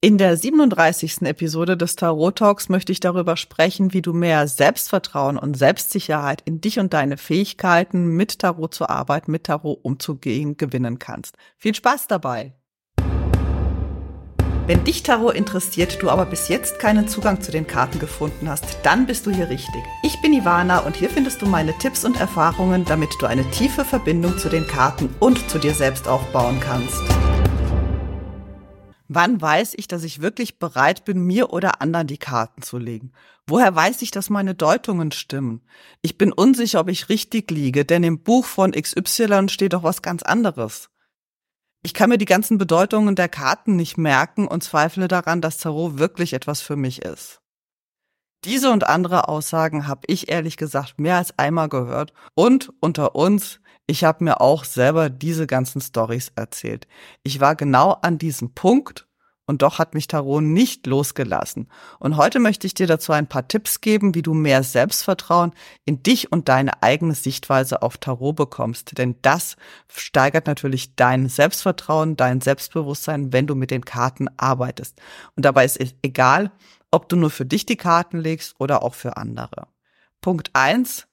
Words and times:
In 0.00 0.16
der 0.16 0.36
37. 0.36 1.22
Episode 1.22 1.76
des 1.76 1.96
Tarot 1.96 2.36
Talks 2.36 2.68
möchte 2.68 2.92
ich 2.92 3.00
darüber 3.00 3.36
sprechen, 3.36 3.92
wie 3.92 4.00
du 4.00 4.12
mehr 4.12 4.46
Selbstvertrauen 4.46 5.36
und 5.36 5.58
Selbstsicherheit 5.58 6.40
in 6.44 6.60
dich 6.60 6.78
und 6.78 6.94
deine 6.94 7.16
Fähigkeiten, 7.16 8.06
mit 8.14 8.38
Tarot 8.38 8.72
zu 8.72 8.88
arbeiten, 8.88 9.32
mit 9.32 9.42
Tarot 9.42 9.80
umzugehen, 9.82 10.56
gewinnen 10.56 11.00
kannst. 11.00 11.36
Viel 11.56 11.74
Spaß 11.74 12.06
dabei! 12.06 12.54
Wenn 14.68 14.84
dich 14.84 15.02
Tarot 15.02 15.34
interessiert, 15.34 16.00
du 16.00 16.10
aber 16.10 16.26
bis 16.26 16.46
jetzt 16.46 16.78
keinen 16.78 17.08
Zugang 17.08 17.40
zu 17.40 17.50
den 17.50 17.66
Karten 17.66 17.98
gefunden 17.98 18.48
hast, 18.48 18.78
dann 18.84 19.04
bist 19.04 19.26
du 19.26 19.32
hier 19.32 19.48
richtig. 19.48 19.82
Ich 20.04 20.20
bin 20.22 20.32
Ivana 20.32 20.78
und 20.78 20.94
hier 20.94 21.10
findest 21.10 21.42
du 21.42 21.46
meine 21.46 21.76
Tipps 21.78 22.04
und 22.04 22.20
Erfahrungen, 22.20 22.84
damit 22.84 23.10
du 23.18 23.26
eine 23.26 23.50
tiefe 23.50 23.84
Verbindung 23.84 24.38
zu 24.38 24.48
den 24.48 24.68
Karten 24.68 25.08
und 25.18 25.50
zu 25.50 25.58
dir 25.58 25.74
selbst 25.74 26.06
aufbauen 26.06 26.60
kannst. 26.60 27.02
Wann 29.08 29.40
weiß 29.40 29.72
ich, 29.76 29.88
dass 29.88 30.04
ich 30.04 30.20
wirklich 30.20 30.58
bereit 30.58 31.06
bin, 31.06 31.22
mir 31.22 31.50
oder 31.50 31.80
anderen 31.80 32.06
die 32.06 32.18
Karten 32.18 32.60
zu 32.60 32.76
legen? 32.76 33.12
Woher 33.46 33.74
weiß 33.74 34.02
ich, 34.02 34.10
dass 34.10 34.28
meine 34.28 34.54
Deutungen 34.54 35.12
stimmen? 35.12 35.62
Ich 36.02 36.18
bin 36.18 36.30
unsicher, 36.30 36.80
ob 36.80 36.88
ich 36.88 37.08
richtig 37.08 37.50
liege, 37.50 37.86
denn 37.86 38.04
im 38.04 38.22
Buch 38.22 38.44
von 38.44 38.72
XY 38.72 39.48
steht 39.48 39.72
doch 39.72 39.82
was 39.82 40.02
ganz 40.02 40.22
anderes. 40.22 40.90
Ich 41.82 41.94
kann 41.94 42.10
mir 42.10 42.18
die 42.18 42.26
ganzen 42.26 42.58
Bedeutungen 42.58 43.14
der 43.14 43.30
Karten 43.30 43.76
nicht 43.76 43.96
merken 43.96 44.46
und 44.46 44.62
zweifle 44.62 45.08
daran, 45.08 45.40
dass 45.40 45.56
Tarot 45.56 45.98
wirklich 45.98 46.34
etwas 46.34 46.60
für 46.60 46.76
mich 46.76 47.02
ist. 47.02 47.40
Diese 48.44 48.70
und 48.70 48.86
andere 48.86 49.28
Aussagen 49.28 49.88
habe 49.88 50.02
ich 50.06 50.30
ehrlich 50.30 50.56
gesagt 50.56 51.00
mehr 51.00 51.16
als 51.16 51.36
einmal 51.38 51.68
gehört 51.68 52.12
und 52.34 52.72
unter 52.80 53.16
uns, 53.16 53.60
ich 53.88 54.04
habe 54.04 54.22
mir 54.22 54.40
auch 54.40 54.64
selber 54.64 55.10
diese 55.10 55.48
ganzen 55.48 55.80
Stories 55.80 56.30
erzählt. 56.36 56.86
Ich 57.24 57.40
war 57.40 57.56
genau 57.56 57.98
an 58.02 58.18
diesem 58.18 58.54
Punkt 58.54 59.08
und 59.48 59.62
doch 59.62 59.78
hat 59.78 59.94
mich 59.94 60.06
Tarot 60.06 60.42
nicht 60.42 60.86
losgelassen. 60.86 61.68
Und 61.98 62.18
heute 62.18 62.38
möchte 62.38 62.66
ich 62.66 62.74
dir 62.74 62.86
dazu 62.86 63.12
ein 63.12 63.26
paar 63.26 63.48
Tipps 63.48 63.80
geben, 63.80 64.14
wie 64.14 64.20
du 64.20 64.34
mehr 64.34 64.62
Selbstvertrauen 64.62 65.52
in 65.86 66.02
dich 66.02 66.30
und 66.30 66.50
deine 66.50 66.82
eigene 66.82 67.14
Sichtweise 67.14 67.80
auf 67.80 67.96
Tarot 67.96 68.36
bekommst. 68.36 68.98
Denn 68.98 69.16
das 69.22 69.56
steigert 69.90 70.46
natürlich 70.46 70.94
dein 70.96 71.30
Selbstvertrauen, 71.30 72.14
dein 72.14 72.42
Selbstbewusstsein, 72.42 73.32
wenn 73.32 73.46
du 73.46 73.54
mit 73.54 73.70
den 73.70 73.86
Karten 73.86 74.28
arbeitest. 74.36 75.00
Und 75.34 75.46
dabei 75.46 75.64
ist 75.64 75.80
es 75.80 75.94
egal, 76.02 76.52
ob 76.90 77.08
du 77.08 77.16
nur 77.16 77.30
für 77.30 77.46
dich 77.46 77.66
die 77.66 77.76
Karten 77.76 78.18
legst 78.18 78.54
oder 78.58 78.82
auch 78.82 78.94
für 78.94 79.16
andere. 79.16 79.68
Punkt 80.20 80.50
eins: 80.54 81.06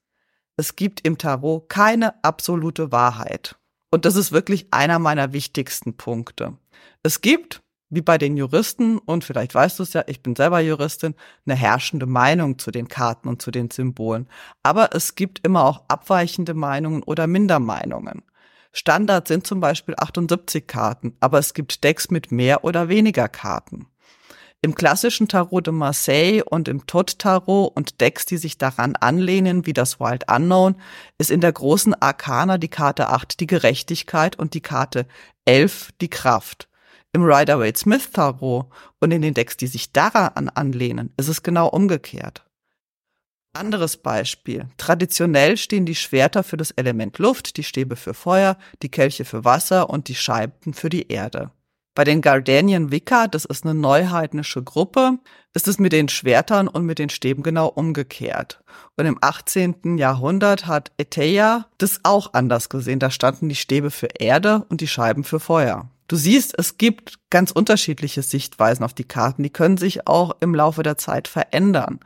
Es 0.58 0.76
gibt 0.76 1.02
im 1.06 1.18
Tarot 1.18 1.70
keine 1.70 2.24
absolute 2.24 2.92
Wahrheit. 2.92 3.58
Und 3.92 4.06
das 4.06 4.16
ist 4.16 4.32
wirklich 4.32 4.68
einer 4.72 5.00
meiner 5.00 5.32
wichtigsten 5.32 5.96
Punkte. 5.96 6.58
Es 7.04 7.22
gibt 7.22 7.62
wie 7.90 8.02
bei 8.02 8.18
den 8.18 8.36
Juristen, 8.36 8.98
und 8.98 9.24
vielleicht 9.24 9.54
weißt 9.56 9.80
du 9.80 9.84
es 9.84 9.94
ja, 9.94 10.04
ich 10.08 10.24
bin 10.24 10.36
selber 10.36 10.60
Juristin, 10.60 11.16
eine 11.46 11.56
herrschende 11.56 12.06
Meinung 12.06 12.58
zu 12.58 12.72
den 12.72 12.88
Karten 12.88 13.28
und 13.28 13.42
zu 13.42 13.52
den 13.52 13.70
Symbolen. 13.70 14.28
Aber 14.64 14.96
es 14.96 15.16
gibt 15.16 15.46
immer 15.46 15.66
auch 15.66 15.84
abweichende 15.88 16.54
Meinungen 16.54 17.04
oder 17.04 17.28
Mindermeinungen. 17.28 18.24
Standard 18.74 19.28
sind 19.28 19.48
zum 19.48 19.62
Beispiel 19.62 19.96
78 19.98 20.68
Karten, 20.68 21.16
aber 21.20 21.40
es 21.40 21.54
gibt 21.54 21.84
Decks 21.84 22.10
mit 22.12 22.32
mehr 22.32 22.66
oder 22.66 22.90
weniger 22.90 23.30
Karten. 23.30 23.88
Im 24.66 24.74
klassischen 24.74 25.28
Tarot 25.28 25.68
de 25.68 25.72
Marseille 25.72 26.42
und 26.42 26.68
im 26.68 26.88
Tod 26.88 27.20
Tarot 27.20 27.72
und 27.76 28.02
Decks, 28.02 28.26
die 28.26 28.38
sich 28.38 28.58
daran 28.58 28.96
anlehnen, 28.96 29.68
wie 29.68 29.74
das 29.74 30.00
Wild 30.00 30.24
Unknown, 30.28 30.76
ist 31.20 31.30
in 31.30 31.40
der 31.40 31.54
großen 31.54 31.94
Arkana 31.94 32.58
die 32.58 32.68
Karte 32.68 33.10
8 33.10 33.40
die 33.40 33.46
Gerechtigkeit 33.46 34.40
und 34.40 34.56
die 34.56 34.62
Karte 34.62 35.06
11 35.46 35.92
die 36.02 36.08
Kraft. 36.08 36.68
Im 37.14 37.26
Rider-Waite-Smith 37.26 38.10
Tarot 38.10 38.66
und 39.00 39.12
in 39.12 39.22
den 39.22 39.36
Decks, 39.36 39.56
die 39.56 39.68
sich 39.68 39.94
daran 39.94 40.50
anlehnen, 40.50 41.14
ist 41.16 41.28
es 41.28 41.44
genau 41.44 41.68
umgekehrt. 41.68 42.44
Anderes 43.54 43.98
Beispiel. 43.98 44.66
Traditionell 44.78 45.58
stehen 45.58 45.86
die 45.86 45.94
Schwerter 45.94 46.44
für 46.44 46.58
das 46.58 46.72
Element 46.72 47.20
Luft, 47.20 47.58
die 47.58 47.64
Stäbe 47.64 47.96
für 47.96 48.16
Feuer, 48.16 48.58
die 48.82 48.90
Kelche 48.90 49.26
für 49.26 49.46
Wasser 49.46 49.92
und 49.92 50.08
die 50.08 50.16
Scheiben 50.16 50.74
für 50.74 50.90
die 50.90 51.10
Erde. 51.10 51.52
Bei 51.96 52.04
den 52.04 52.22
Gardanian 52.22 52.92
Wicca, 52.92 53.28
das 53.28 53.46
ist 53.46 53.64
eine 53.64 53.74
neuheidnische 53.74 54.62
Gruppe, 54.62 55.18
ist 55.54 55.70
es 55.70 55.80
mit 55.80 55.94
den 55.94 56.10
Schwertern 56.10 56.68
und 56.68 56.86
mit 56.86 57.00
den 57.00 57.10
Stäben 57.10 57.42
genau 57.42 57.68
umgekehrt. 57.68 58.62
Und 58.98 59.06
im 59.06 59.18
18. 59.22 59.98
Jahrhundert 59.98 60.68
hat 60.68 60.92
Eteia 60.98 61.68
das 61.78 62.02
auch 62.04 62.34
anders 62.34 62.68
gesehen. 62.68 63.00
Da 63.00 63.10
standen 63.10 63.48
die 63.48 63.56
Stäbe 63.56 63.92
für 63.92 64.08
Erde 64.08 64.66
und 64.68 64.82
die 64.82 64.90
Scheiben 64.90 65.24
für 65.24 65.40
Feuer. 65.40 65.90
Du 66.10 66.18
siehst, 66.18 66.60
es 66.60 66.78
gibt 66.78 67.16
ganz 67.30 67.52
unterschiedliche 67.52 68.22
Sichtweisen 68.24 68.84
auf 68.84 68.94
die 68.94 69.06
Karten. 69.06 69.44
Die 69.44 69.50
können 69.50 69.78
sich 69.78 70.06
auch 70.06 70.36
im 70.42 70.54
Laufe 70.54 70.84
der 70.84 70.98
Zeit 70.98 71.30
verändern. 71.30 72.02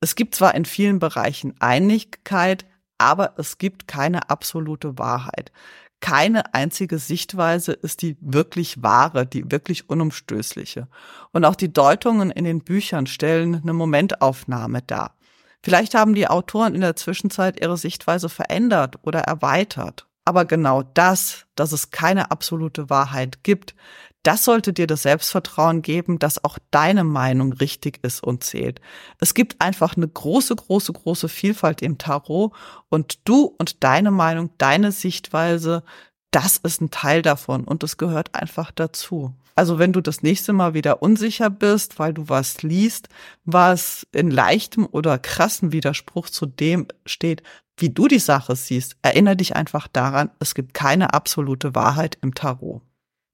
Es 0.00 0.16
gibt 0.16 0.34
zwar 0.34 0.56
in 0.56 0.64
vielen 0.64 0.98
Bereichen 0.98 1.54
Einigkeit, 1.60 2.66
aber 2.98 3.34
es 3.38 3.58
gibt 3.58 3.86
keine 3.86 4.28
absolute 4.28 4.98
Wahrheit. 4.98 5.52
Keine 6.00 6.54
einzige 6.54 6.98
Sichtweise 6.98 7.72
ist 7.72 8.02
die 8.02 8.16
wirklich 8.20 8.82
wahre, 8.82 9.26
die 9.26 9.50
wirklich 9.50 9.88
unumstößliche. 9.90 10.88
Und 11.32 11.44
auch 11.44 11.54
die 11.54 11.72
Deutungen 11.72 12.30
in 12.30 12.44
den 12.44 12.64
Büchern 12.64 13.06
stellen 13.06 13.60
eine 13.62 13.74
Momentaufnahme 13.74 14.82
dar. 14.82 15.14
Vielleicht 15.62 15.94
haben 15.94 16.14
die 16.14 16.26
Autoren 16.26 16.74
in 16.74 16.80
der 16.80 16.96
Zwischenzeit 16.96 17.60
ihre 17.60 17.76
Sichtweise 17.76 18.30
verändert 18.30 18.96
oder 19.02 19.20
erweitert. 19.20 20.06
Aber 20.24 20.44
genau 20.44 20.82
das, 20.82 21.46
dass 21.54 21.72
es 21.72 21.90
keine 21.90 22.30
absolute 22.30 22.88
Wahrheit 22.88 23.42
gibt, 23.42 23.74
das 24.22 24.44
sollte 24.44 24.72
dir 24.72 24.86
das 24.86 25.02
Selbstvertrauen 25.02 25.82
geben, 25.82 26.18
dass 26.18 26.44
auch 26.44 26.58
deine 26.70 27.04
Meinung 27.04 27.52
richtig 27.54 28.00
ist 28.02 28.22
und 28.22 28.44
zählt. 28.44 28.80
Es 29.18 29.34
gibt 29.34 29.60
einfach 29.60 29.96
eine 29.96 30.08
große, 30.08 30.54
große, 30.54 30.92
große 30.92 31.28
Vielfalt 31.28 31.80
im 31.82 31.98
Tarot 31.98 32.52
und 32.88 33.20
du 33.24 33.54
und 33.58 33.82
deine 33.82 34.10
Meinung, 34.10 34.50
deine 34.58 34.92
Sichtweise, 34.92 35.82
das 36.30 36.58
ist 36.58 36.80
ein 36.80 36.90
Teil 36.90 37.22
davon 37.22 37.64
und 37.64 37.82
es 37.82 37.96
gehört 37.96 38.34
einfach 38.34 38.70
dazu. 38.70 39.34
Also 39.56 39.78
wenn 39.78 39.92
du 39.92 40.00
das 40.00 40.22
nächste 40.22 40.52
Mal 40.52 40.74
wieder 40.74 41.02
unsicher 41.02 41.50
bist, 41.50 41.98
weil 41.98 42.14
du 42.14 42.28
was 42.28 42.62
liest, 42.62 43.08
was 43.44 44.06
in 44.12 44.30
leichtem 44.30 44.86
oder 44.86 45.18
krassen 45.18 45.72
Widerspruch 45.72 46.28
zu 46.30 46.46
dem 46.46 46.86
steht, 47.04 47.42
wie 47.76 47.90
du 47.90 48.06
die 48.06 48.18
Sache 48.18 48.54
siehst, 48.54 48.96
erinnere 49.02 49.36
dich 49.36 49.56
einfach 49.56 49.88
daran, 49.88 50.30
es 50.38 50.54
gibt 50.54 50.74
keine 50.74 51.14
absolute 51.14 51.74
Wahrheit 51.74 52.18
im 52.22 52.34
Tarot. 52.34 52.82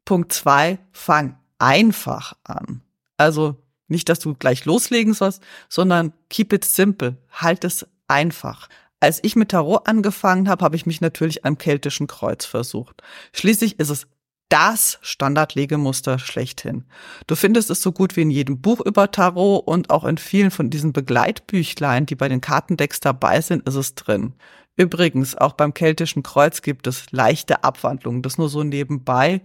Punkt 0.06 0.32
zwei, 0.32 0.78
fang 0.92 1.36
einfach 1.58 2.32
an. 2.44 2.80
Also 3.18 3.56
nicht, 3.88 4.08
dass 4.08 4.20
du 4.20 4.34
gleich 4.34 4.64
loslegen 4.64 5.12
sollst, 5.12 5.42
sondern 5.68 6.14
keep 6.30 6.54
it 6.54 6.64
simple, 6.64 7.18
halt 7.30 7.64
es 7.64 7.86
einfach. 8.08 8.68
Als 9.00 9.20
ich 9.22 9.36
mit 9.36 9.50
Tarot 9.50 9.86
angefangen 9.86 10.48
habe, 10.48 10.64
habe 10.64 10.76
ich 10.76 10.86
mich 10.86 11.02
natürlich 11.02 11.44
am 11.44 11.58
keltischen 11.58 12.06
Kreuz 12.06 12.46
versucht. 12.46 13.02
Schließlich 13.32 13.78
ist 13.78 13.90
es 13.90 14.06
das 14.48 14.98
Standardlegemuster 15.02 16.18
schlechthin. 16.18 16.84
Du 17.26 17.34
findest 17.34 17.68
es 17.68 17.82
so 17.82 17.92
gut 17.92 18.16
wie 18.16 18.22
in 18.22 18.30
jedem 18.30 18.60
Buch 18.60 18.80
über 18.80 19.10
Tarot 19.10 19.66
und 19.66 19.90
auch 19.90 20.04
in 20.04 20.18
vielen 20.18 20.50
von 20.50 20.70
diesen 20.70 20.92
Begleitbüchlein, 20.92 22.06
die 22.06 22.14
bei 22.14 22.28
den 22.28 22.40
Kartendecks 22.40 23.00
dabei 23.00 23.40
sind, 23.40 23.66
ist 23.66 23.74
es 23.74 23.96
drin. 23.96 24.34
Übrigens, 24.76 25.36
auch 25.36 25.54
beim 25.54 25.74
keltischen 25.74 26.22
Kreuz 26.22 26.62
gibt 26.62 26.86
es 26.86 27.10
leichte 27.10 27.64
Abwandlungen, 27.64 28.22
das 28.22 28.38
nur 28.38 28.48
so 28.48 28.62
nebenbei 28.62 29.42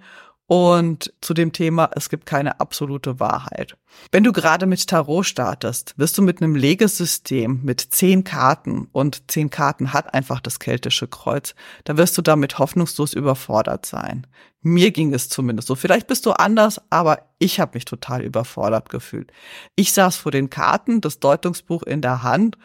und 0.51 1.13
zu 1.21 1.33
dem 1.33 1.53
Thema, 1.53 1.91
es 1.95 2.09
gibt 2.09 2.25
keine 2.25 2.59
absolute 2.59 3.21
Wahrheit. 3.21 3.77
Wenn 4.11 4.25
du 4.25 4.33
gerade 4.33 4.65
mit 4.65 4.85
Tarot 4.85 5.25
startest, 5.25 5.93
wirst 5.95 6.17
du 6.17 6.21
mit 6.21 6.41
einem 6.41 6.55
Legesystem 6.55 7.61
mit 7.63 7.79
zehn 7.79 8.25
Karten 8.25 8.89
und 8.91 9.31
zehn 9.31 9.49
Karten 9.49 9.93
hat 9.93 10.13
einfach 10.13 10.41
das 10.41 10.59
keltische 10.59 11.07
Kreuz, 11.07 11.55
da 11.85 11.95
wirst 11.95 12.17
du 12.17 12.21
damit 12.21 12.59
hoffnungslos 12.59 13.13
überfordert 13.13 13.85
sein. 13.85 14.27
Mir 14.61 14.91
ging 14.91 15.13
es 15.13 15.29
zumindest 15.29 15.69
so. 15.69 15.75
Vielleicht 15.75 16.07
bist 16.07 16.25
du 16.25 16.31
anders, 16.33 16.81
aber 16.89 17.29
ich 17.39 17.61
habe 17.61 17.75
mich 17.75 17.85
total 17.85 18.21
überfordert 18.21 18.89
gefühlt. 18.89 19.31
Ich 19.77 19.93
saß 19.93 20.17
vor 20.17 20.33
den 20.33 20.49
Karten, 20.49 20.99
das 20.99 21.21
Deutungsbuch 21.21 21.83
in 21.83 22.01
der 22.01 22.23
Hand 22.23 22.57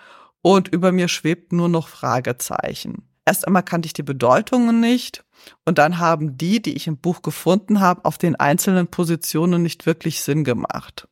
und 0.43 0.66
über 0.66 0.90
mir 0.90 1.06
schwebten 1.06 1.58
nur 1.58 1.69
noch 1.69 1.87
Fragezeichen. 1.87 3.06
Erst 3.26 3.46
einmal 3.46 3.64
kannte 3.64 3.87
ich 3.87 3.93
die 3.93 4.05
Bedeutungen 4.05 4.78
nicht 4.78 5.25
und 5.64 5.78
dann 5.78 5.99
haben 5.99 6.38
die, 6.38 6.62
die 6.62 6.75
ich 6.75 6.87
im 6.87 6.96
Buch 6.96 7.23
gefunden 7.23 7.81
habe, 7.81 8.05
auf 8.05 8.19
den 8.19 8.37
einzelnen 8.37 8.87
Positionen 8.87 9.62
nicht 9.62 9.84
wirklich 9.84 10.20
Sinn 10.20 10.44
gemacht. 10.44 11.08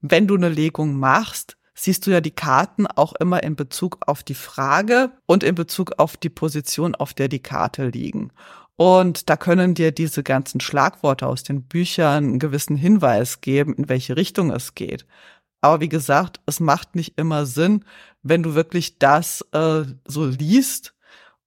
Wenn 0.00 0.26
du 0.26 0.36
eine 0.36 0.48
Legung 0.48 0.96
machst, 0.96 1.58
siehst 1.74 2.06
du 2.06 2.10
ja 2.10 2.22
die 2.22 2.30
Karten 2.30 2.86
auch 2.86 3.14
immer 3.14 3.42
in 3.42 3.56
Bezug 3.56 3.98
auf 4.06 4.22
die 4.22 4.34
Frage 4.34 5.12
und 5.26 5.44
in 5.44 5.54
Bezug 5.54 5.92
auf 5.98 6.16
die 6.16 6.30
Position, 6.30 6.94
auf 6.94 7.12
der 7.12 7.28
die 7.28 7.42
Karte 7.42 7.88
liegen. 7.88 8.32
Und 8.76 9.28
da 9.28 9.36
können 9.36 9.74
dir 9.74 9.92
diese 9.92 10.22
ganzen 10.22 10.60
Schlagworte 10.60 11.26
aus 11.26 11.42
den 11.42 11.64
Büchern 11.64 12.24
einen 12.24 12.38
gewissen 12.38 12.76
Hinweis 12.76 13.42
geben, 13.42 13.74
in 13.74 13.90
welche 13.90 14.16
Richtung 14.16 14.50
es 14.50 14.74
geht. 14.74 15.04
Aber 15.60 15.80
wie 15.82 15.90
gesagt, 15.90 16.40
es 16.46 16.58
macht 16.58 16.94
nicht 16.94 17.18
immer 17.18 17.44
Sinn, 17.44 17.84
wenn 18.22 18.42
du 18.42 18.54
wirklich 18.54 18.98
das 18.98 19.42
äh, 19.52 19.84
so 20.06 20.24
liest 20.24 20.94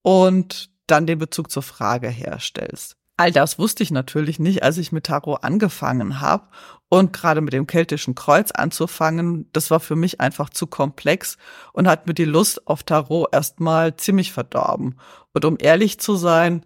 und 0.04 0.70
dann 0.86 1.08
den 1.08 1.18
Bezug 1.18 1.50
zur 1.50 1.64
Frage 1.64 2.10
herstellst. 2.10 2.96
All 3.16 3.32
das 3.32 3.60
wusste 3.60 3.84
ich 3.84 3.92
natürlich 3.92 4.40
nicht, 4.40 4.64
als 4.64 4.78
ich 4.78 4.92
mit 4.92 5.06
Tarot 5.06 5.44
angefangen 5.44 6.20
habe. 6.20 6.48
Und 6.90 7.14
gerade 7.14 7.42
mit 7.42 7.54
dem 7.54 7.66
keltischen 7.66 8.16
Kreuz 8.16 8.52
anzufangen, 8.52 9.50
das 9.52 9.72
war 9.72 9.80
für 9.80 9.96
mich 9.96 10.22
einfach 10.22 10.50
zu 10.50 10.68
komplex 10.68 11.38
und 11.74 11.88
hat 11.88 12.06
mir 12.06 12.14
die 12.14 12.26
Lust 12.26 12.68
auf 12.68 12.84
Tarot 12.84 13.30
erstmal 13.32 13.96
ziemlich 13.98 14.32
verdorben. 14.32 15.00
Und 15.34 15.46
um 15.46 15.58
ehrlich 15.60 16.00
zu 16.00 16.16
sein, 16.16 16.66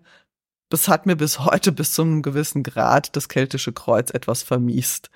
das 0.70 0.90
hat 0.90 1.06
mir 1.06 1.16
bis 1.16 1.40
heute 1.40 1.72
bis 1.72 1.94
zu 1.94 2.02
einem 2.02 2.22
gewissen 2.22 2.64
Grad 2.64 3.16
das 3.16 3.30
keltische 3.30 3.72
Kreuz 3.72 4.12
etwas 4.12 4.44
vermiest. 4.44 5.10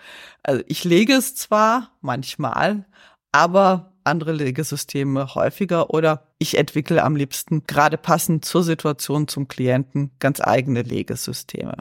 Also 0.43 0.63
ich 0.67 0.83
lege 0.85 1.13
es 1.13 1.35
zwar 1.35 1.91
manchmal, 1.99 2.85
aber 3.33 3.90
andere 4.03 4.31
Legesysteme 4.31 5.35
häufiger 5.35 5.91
oder 5.91 6.27
ich 6.37 6.57
entwickle 6.57 7.03
am 7.03 7.15
liebsten 7.15 7.63
gerade 7.67 7.97
passend 7.97 8.45
zur 8.45 8.63
Situation 8.63 9.27
zum 9.27 9.47
Klienten 9.47 10.11
ganz 10.19 10.41
eigene 10.41 10.81
Legesysteme. 10.81 11.77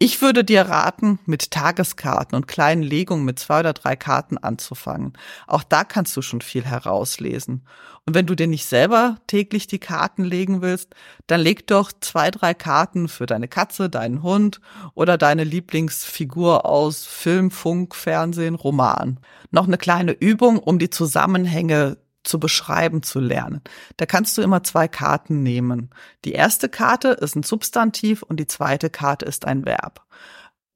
Ich 0.00 0.22
würde 0.22 0.44
dir 0.44 0.62
raten, 0.62 1.18
mit 1.26 1.50
Tageskarten 1.50 2.36
und 2.36 2.46
kleinen 2.46 2.84
Legungen 2.84 3.24
mit 3.24 3.40
zwei 3.40 3.58
oder 3.58 3.72
drei 3.72 3.96
Karten 3.96 4.38
anzufangen. 4.38 5.14
Auch 5.48 5.64
da 5.64 5.82
kannst 5.82 6.16
du 6.16 6.22
schon 6.22 6.40
viel 6.40 6.64
herauslesen. 6.64 7.66
Und 8.06 8.14
wenn 8.14 8.24
du 8.24 8.36
dir 8.36 8.46
nicht 8.46 8.66
selber 8.66 9.16
täglich 9.26 9.66
die 9.66 9.80
Karten 9.80 10.22
legen 10.22 10.62
willst, 10.62 10.94
dann 11.26 11.40
leg 11.40 11.66
doch 11.66 11.90
zwei, 12.00 12.30
drei 12.30 12.54
Karten 12.54 13.08
für 13.08 13.26
deine 13.26 13.48
Katze, 13.48 13.90
deinen 13.90 14.22
Hund 14.22 14.60
oder 14.94 15.18
deine 15.18 15.42
Lieblingsfigur 15.42 16.64
aus 16.64 17.04
Film, 17.04 17.50
Funk, 17.50 17.96
Fernsehen, 17.96 18.54
Roman. 18.54 19.18
Noch 19.50 19.66
eine 19.66 19.78
kleine 19.78 20.12
Übung, 20.12 20.60
um 20.60 20.78
die 20.78 20.90
Zusammenhänge 20.90 21.96
zu 22.28 22.38
beschreiben 22.38 23.02
zu 23.02 23.20
lernen. 23.20 23.62
Da 23.96 24.06
kannst 24.06 24.36
du 24.38 24.42
immer 24.42 24.62
zwei 24.62 24.86
Karten 24.86 25.42
nehmen. 25.42 25.90
Die 26.24 26.32
erste 26.32 26.68
Karte 26.68 27.08
ist 27.08 27.34
ein 27.34 27.42
Substantiv 27.42 28.22
und 28.22 28.38
die 28.38 28.46
zweite 28.46 28.90
Karte 28.90 29.24
ist 29.24 29.46
ein 29.46 29.64
Verb. 29.64 30.04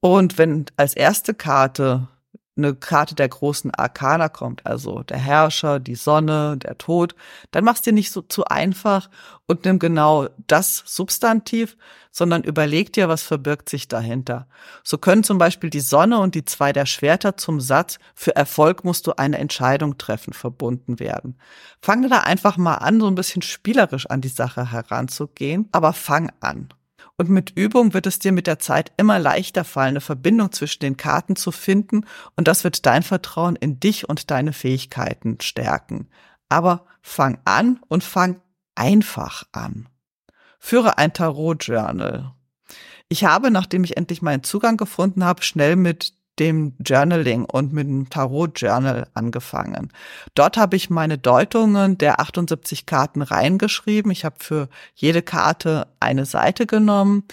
Und 0.00 0.38
wenn 0.38 0.66
als 0.76 0.94
erste 0.94 1.34
Karte 1.34 2.08
eine 2.56 2.74
Karte 2.74 3.14
der 3.14 3.28
großen 3.28 3.70
Arkana 3.70 4.28
kommt, 4.28 4.66
also 4.66 5.02
der 5.02 5.18
Herrscher, 5.18 5.80
die 5.80 5.94
Sonne, 5.94 6.58
der 6.58 6.76
Tod, 6.76 7.14
dann 7.50 7.64
machst 7.64 7.86
dir 7.86 7.92
nicht 7.92 8.12
so 8.12 8.20
zu 8.20 8.44
einfach 8.44 9.08
und 9.46 9.64
nimm 9.64 9.78
genau 9.78 10.28
das 10.46 10.82
Substantiv, 10.86 11.76
sondern 12.10 12.42
überleg 12.42 12.92
dir, 12.92 13.08
was 13.08 13.22
verbirgt 13.22 13.70
sich 13.70 13.88
dahinter. 13.88 14.46
So 14.84 14.98
können 14.98 15.24
zum 15.24 15.38
Beispiel 15.38 15.70
die 15.70 15.80
Sonne 15.80 16.18
und 16.18 16.34
die 16.34 16.44
zwei 16.44 16.72
der 16.72 16.84
Schwerter 16.84 17.38
zum 17.38 17.60
Satz, 17.60 17.98
für 18.14 18.36
Erfolg 18.36 18.84
musst 18.84 19.06
du 19.06 19.16
eine 19.16 19.38
Entscheidung 19.38 19.96
treffen, 19.96 20.34
verbunden 20.34 21.00
werden. 21.00 21.38
Fang 21.80 22.08
da 22.10 22.18
einfach 22.18 22.58
mal 22.58 22.74
an, 22.74 23.00
so 23.00 23.06
ein 23.06 23.14
bisschen 23.14 23.42
spielerisch 23.42 24.06
an 24.06 24.20
die 24.20 24.28
Sache 24.28 24.70
heranzugehen, 24.72 25.68
aber 25.72 25.94
fang 25.94 26.30
an. 26.40 26.68
Und 27.18 27.28
mit 27.28 27.50
Übung 27.50 27.94
wird 27.94 28.06
es 28.06 28.18
dir 28.18 28.32
mit 28.32 28.46
der 28.46 28.58
Zeit 28.58 28.92
immer 28.96 29.18
leichter 29.18 29.64
fallen, 29.64 29.90
eine 29.90 30.00
Verbindung 30.00 30.50
zwischen 30.52 30.80
den 30.80 30.96
Karten 30.96 31.36
zu 31.36 31.52
finden 31.52 32.06
und 32.36 32.48
das 32.48 32.64
wird 32.64 32.86
dein 32.86 33.02
Vertrauen 33.02 33.56
in 33.56 33.78
dich 33.78 34.08
und 34.08 34.30
deine 34.30 34.52
Fähigkeiten 34.52 35.38
stärken. 35.40 36.08
Aber 36.48 36.86
fang 37.02 37.38
an 37.44 37.80
und 37.88 38.02
fang 38.02 38.40
einfach 38.74 39.44
an. 39.52 39.88
Führe 40.58 40.98
ein 40.98 41.12
Tarot-Journal. 41.12 42.32
Ich 43.08 43.24
habe, 43.24 43.50
nachdem 43.50 43.84
ich 43.84 43.96
endlich 43.96 44.22
meinen 44.22 44.42
Zugang 44.42 44.76
gefunden 44.76 45.24
habe, 45.24 45.42
schnell 45.42 45.76
mit 45.76 46.14
dem 46.38 46.74
Journaling 46.78 47.44
und 47.44 47.72
mit 47.72 47.86
dem 47.86 48.08
Tarot 48.08 48.60
Journal 48.60 49.06
angefangen. 49.14 49.92
Dort 50.34 50.56
habe 50.56 50.76
ich 50.76 50.90
meine 50.90 51.18
Deutungen 51.18 51.98
der 51.98 52.20
78 52.20 52.86
Karten 52.86 53.22
reingeschrieben. 53.22 54.10
Ich 54.10 54.24
habe 54.24 54.36
für 54.38 54.68
jede 54.94 55.22
Karte 55.22 55.88
eine 56.00 56.24
Seite 56.24 56.66
genommen. 56.66 57.24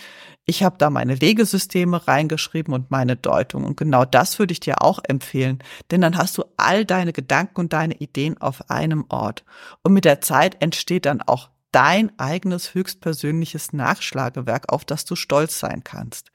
Ich 0.45 0.63
habe 0.63 0.77
da 0.79 0.89
meine 0.89 1.15
Legesysteme 1.15 2.07
reingeschrieben 2.07 2.73
und 2.73 2.89
meine 2.89 3.15
Deutung. 3.15 3.65
Und 3.65 3.77
genau 3.77 4.03
das 4.03 4.39
würde 4.39 4.51
ich 4.51 4.59
dir 4.59 4.81
auch 4.81 4.99
empfehlen, 5.07 5.59
denn 5.91 6.01
dann 6.01 6.17
hast 6.17 6.37
du 6.37 6.43
all 6.57 6.85
deine 6.85 7.13
Gedanken 7.13 7.61
und 7.61 7.73
deine 7.73 7.95
Ideen 7.95 8.39
auf 8.41 8.69
einem 8.69 9.05
Ort. 9.09 9.45
Und 9.83 9.93
mit 9.93 10.05
der 10.05 10.21
Zeit 10.21 10.61
entsteht 10.61 11.05
dann 11.05 11.21
auch 11.21 11.49
dein 11.71 12.17
eigenes 12.17 12.73
höchstpersönliches 12.73 13.73
Nachschlagewerk, 13.73 14.71
auf 14.73 14.85
das 14.85 15.05
du 15.05 15.15
stolz 15.15 15.59
sein 15.59 15.83
kannst. 15.83 16.31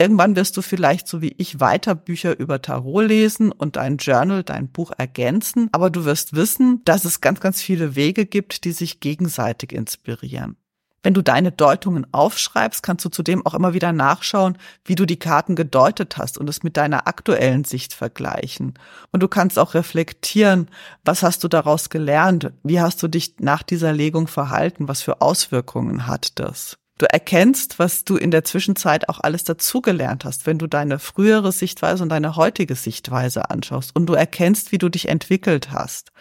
Irgendwann 0.00 0.34
wirst 0.34 0.56
du 0.56 0.62
vielleicht 0.62 1.06
so 1.06 1.20
wie 1.20 1.34
ich 1.36 1.60
weiter 1.60 1.94
Bücher 1.94 2.38
über 2.38 2.62
Tarot 2.62 3.06
lesen 3.06 3.52
und 3.52 3.76
dein 3.76 3.98
Journal, 3.98 4.42
dein 4.42 4.68
Buch 4.68 4.92
ergänzen, 4.96 5.68
aber 5.72 5.90
du 5.90 6.06
wirst 6.06 6.32
wissen, 6.32 6.80
dass 6.86 7.04
es 7.04 7.20
ganz, 7.20 7.40
ganz 7.40 7.60
viele 7.60 7.96
Wege 7.96 8.24
gibt, 8.24 8.64
die 8.64 8.72
sich 8.72 9.00
gegenseitig 9.00 9.72
inspirieren. 9.74 10.56
Wenn 11.02 11.12
du 11.12 11.20
deine 11.20 11.52
Deutungen 11.52 12.06
aufschreibst, 12.12 12.82
kannst 12.82 13.04
du 13.04 13.10
zudem 13.10 13.44
auch 13.44 13.52
immer 13.52 13.74
wieder 13.74 13.92
nachschauen, 13.92 14.56
wie 14.86 14.94
du 14.94 15.04
die 15.04 15.18
Karten 15.18 15.54
gedeutet 15.54 16.16
hast 16.16 16.38
und 16.38 16.48
es 16.48 16.62
mit 16.62 16.78
deiner 16.78 17.06
aktuellen 17.06 17.64
Sicht 17.64 17.92
vergleichen. 17.92 18.78
Und 19.12 19.22
du 19.22 19.28
kannst 19.28 19.58
auch 19.58 19.74
reflektieren, 19.74 20.70
was 21.04 21.22
hast 21.22 21.44
du 21.44 21.48
daraus 21.48 21.90
gelernt? 21.90 22.52
Wie 22.62 22.80
hast 22.80 23.02
du 23.02 23.08
dich 23.08 23.34
nach 23.38 23.62
dieser 23.62 23.92
Legung 23.92 24.28
verhalten? 24.28 24.88
Was 24.88 25.02
für 25.02 25.20
Auswirkungen 25.20 26.06
hat 26.06 26.38
das? 26.38 26.78
Du 27.00 27.06
erkennst, 27.10 27.78
was 27.78 28.04
du 28.04 28.18
in 28.18 28.30
der 28.30 28.44
Zwischenzeit 28.44 29.08
auch 29.08 29.20
alles 29.20 29.42
dazugelernt 29.42 30.26
hast, 30.26 30.44
wenn 30.44 30.58
du 30.58 30.66
deine 30.66 30.98
frühere 30.98 31.50
Sichtweise 31.50 32.02
und 32.02 32.10
deine 32.10 32.36
heutige 32.36 32.74
Sichtweise 32.74 33.48
anschaust 33.48 33.96
und 33.96 34.04
du 34.04 34.12
erkennst, 34.12 34.70
wie 34.70 34.76
du 34.76 34.90
dich 34.90 35.08
entwickelt 35.08 35.72
hast. 35.72 36.12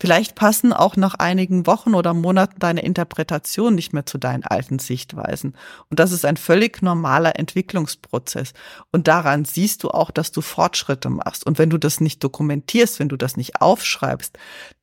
Vielleicht 0.00 0.34
passen 0.34 0.72
auch 0.72 0.96
nach 0.96 1.14
einigen 1.14 1.66
Wochen 1.66 1.94
oder 1.94 2.14
Monaten 2.14 2.58
deine 2.58 2.82
Interpretationen 2.82 3.74
nicht 3.74 3.92
mehr 3.92 4.06
zu 4.06 4.18
deinen 4.18 4.44
alten 4.44 4.78
Sichtweisen. 4.78 5.56
Und 5.90 6.00
das 6.00 6.12
ist 6.12 6.24
ein 6.24 6.36
völlig 6.36 6.82
normaler 6.82 7.38
Entwicklungsprozess. 7.38 8.52
Und 8.90 9.08
daran 9.08 9.44
siehst 9.44 9.84
du 9.84 9.90
auch, 9.90 10.10
dass 10.10 10.32
du 10.32 10.40
Fortschritte 10.40 11.10
machst. 11.10 11.46
Und 11.46 11.58
wenn 11.58 11.70
du 11.70 11.78
das 11.78 12.00
nicht 12.00 12.22
dokumentierst, 12.24 12.98
wenn 12.98 13.08
du 13.08 13.16
das 13.16 13.36
nicht 13.36 13.60
aufschreibst, 13.60 14.38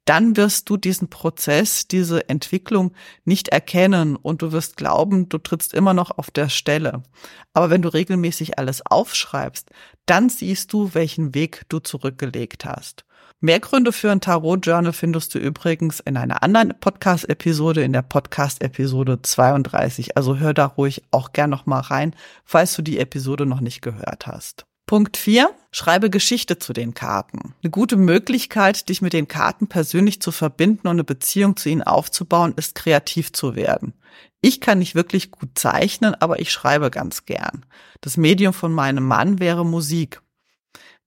dann 0.05 0.37
wirst 0.37 0.67
du 0.69 0.77
diesen 0.77 1.11
Prozess, 1.11 1.87
diese 1.87 2.29
Entwicklung 2.29 2.93
nicht 3.25 3.49
erkennen 3.49 4.15
und 4.15 4.41
du 4.41 4.51
wirst 4.51 4.75
glauben, 4.75 5.29
du 5.29 5.37
trittst 5.37 5.71
immer 5.73 5.93
noch 5.93 6.09
auf 6.17 6.31
der 6.31 6.49
Stelle. 6.49 7.03
Aber 7.53 7.69
wenn 7.69 7.83
du 7.83 7.89
regelmäßig 7.89 8.57
alles 8.57 8.83
aufschreibst, 8.83 9.69
dann 10.07 10.29
siehst 10.29 10.73
du, 10.73 10.95
welchen 10.95 11.35
Weg 11.35 11.65
du 11.69 11.77
zurückgelegt 11.77 12.65
hast. 12.65 13.05
Mehr 13.41 13.61
Gründe 13.61 13.93
für 13.93 14.11
ein 14.11 14.19
Tarot-Journal 14.19 14.91
findest 14.91 15.33
du 15.33 15.39
übrigens 15.39 16.01
in 16.01 16.17
einer 16.17 16.43
anderen 16.43 16.73
Podcast-Episode, 16.77 17.81
in 17.83 17.93
der 17.93 18.01
Podcast-Episode 18.01 19.21
32. 19.21 20.17
Also 20.17 20.39
hör 20.39 20.53
da 20.53 20.65
ruhig 20.65 21.03
auch 21.11 21.31
gern 21.31 21.49
noch 21.49 21.65
mal 21.65 21.79
rein, 21.79 22.13
falls 22.43 22.75
du 22.75 22.81
die 22.81 22.99
Episode 22.99 23.45
noch 23.45 23.61
nicht 23.61 23.81
gehört 23.81 24.27
hast. 24.27 24.65
Punkt 24.87 25.15
4. 25.15 25.49
Schreibe 25.71 26.09
Geschichte 26.09 26.59
zu 26.59 26.73
den 26.73 26.93
Karten. 26.93 27.53
Eine 27.63 27.71
gute 27.71 27.95
Möglichkeit, 27.95 28.89
dich 28.89 29.01
mit 29.01 29.13
den 29.13 29.29
Karten 29.29 29.67
persönlich 29.67 30.21
zu 30.21 30.33
verbinden 30.33 30.89
und 30.89 30.95
eine 30.95 31.05
Beziehung 31.05 31.55
zu 31.55 31.69
ihnen 31.69 31.83
aufzubauen, 31.83 32.53
ist 32.57 32.75
kreativ 32.75 33.31
zu 33.31 33.55
werden. 33.55 33.93
Ich 34.41 34.59
kann 34.59 34.79
nicht 34.79 34.95
wirklich 34.95 35.31
gut 35.31 35.51
zeichnen, 35.55 36.13
aber 36.13 36.41
ich 36.41 36.51
schreibe 36.51 36.91
ganz 36.91 37.23
gern. 37.23 37.65
Das 38.01 38.17
Medium 38.17 38.51
von 38.51 38.73
meinem 38.73 39.05
Mann 39.05 39.39
wäre 39.39 39.65
Musik. 39.65 40.21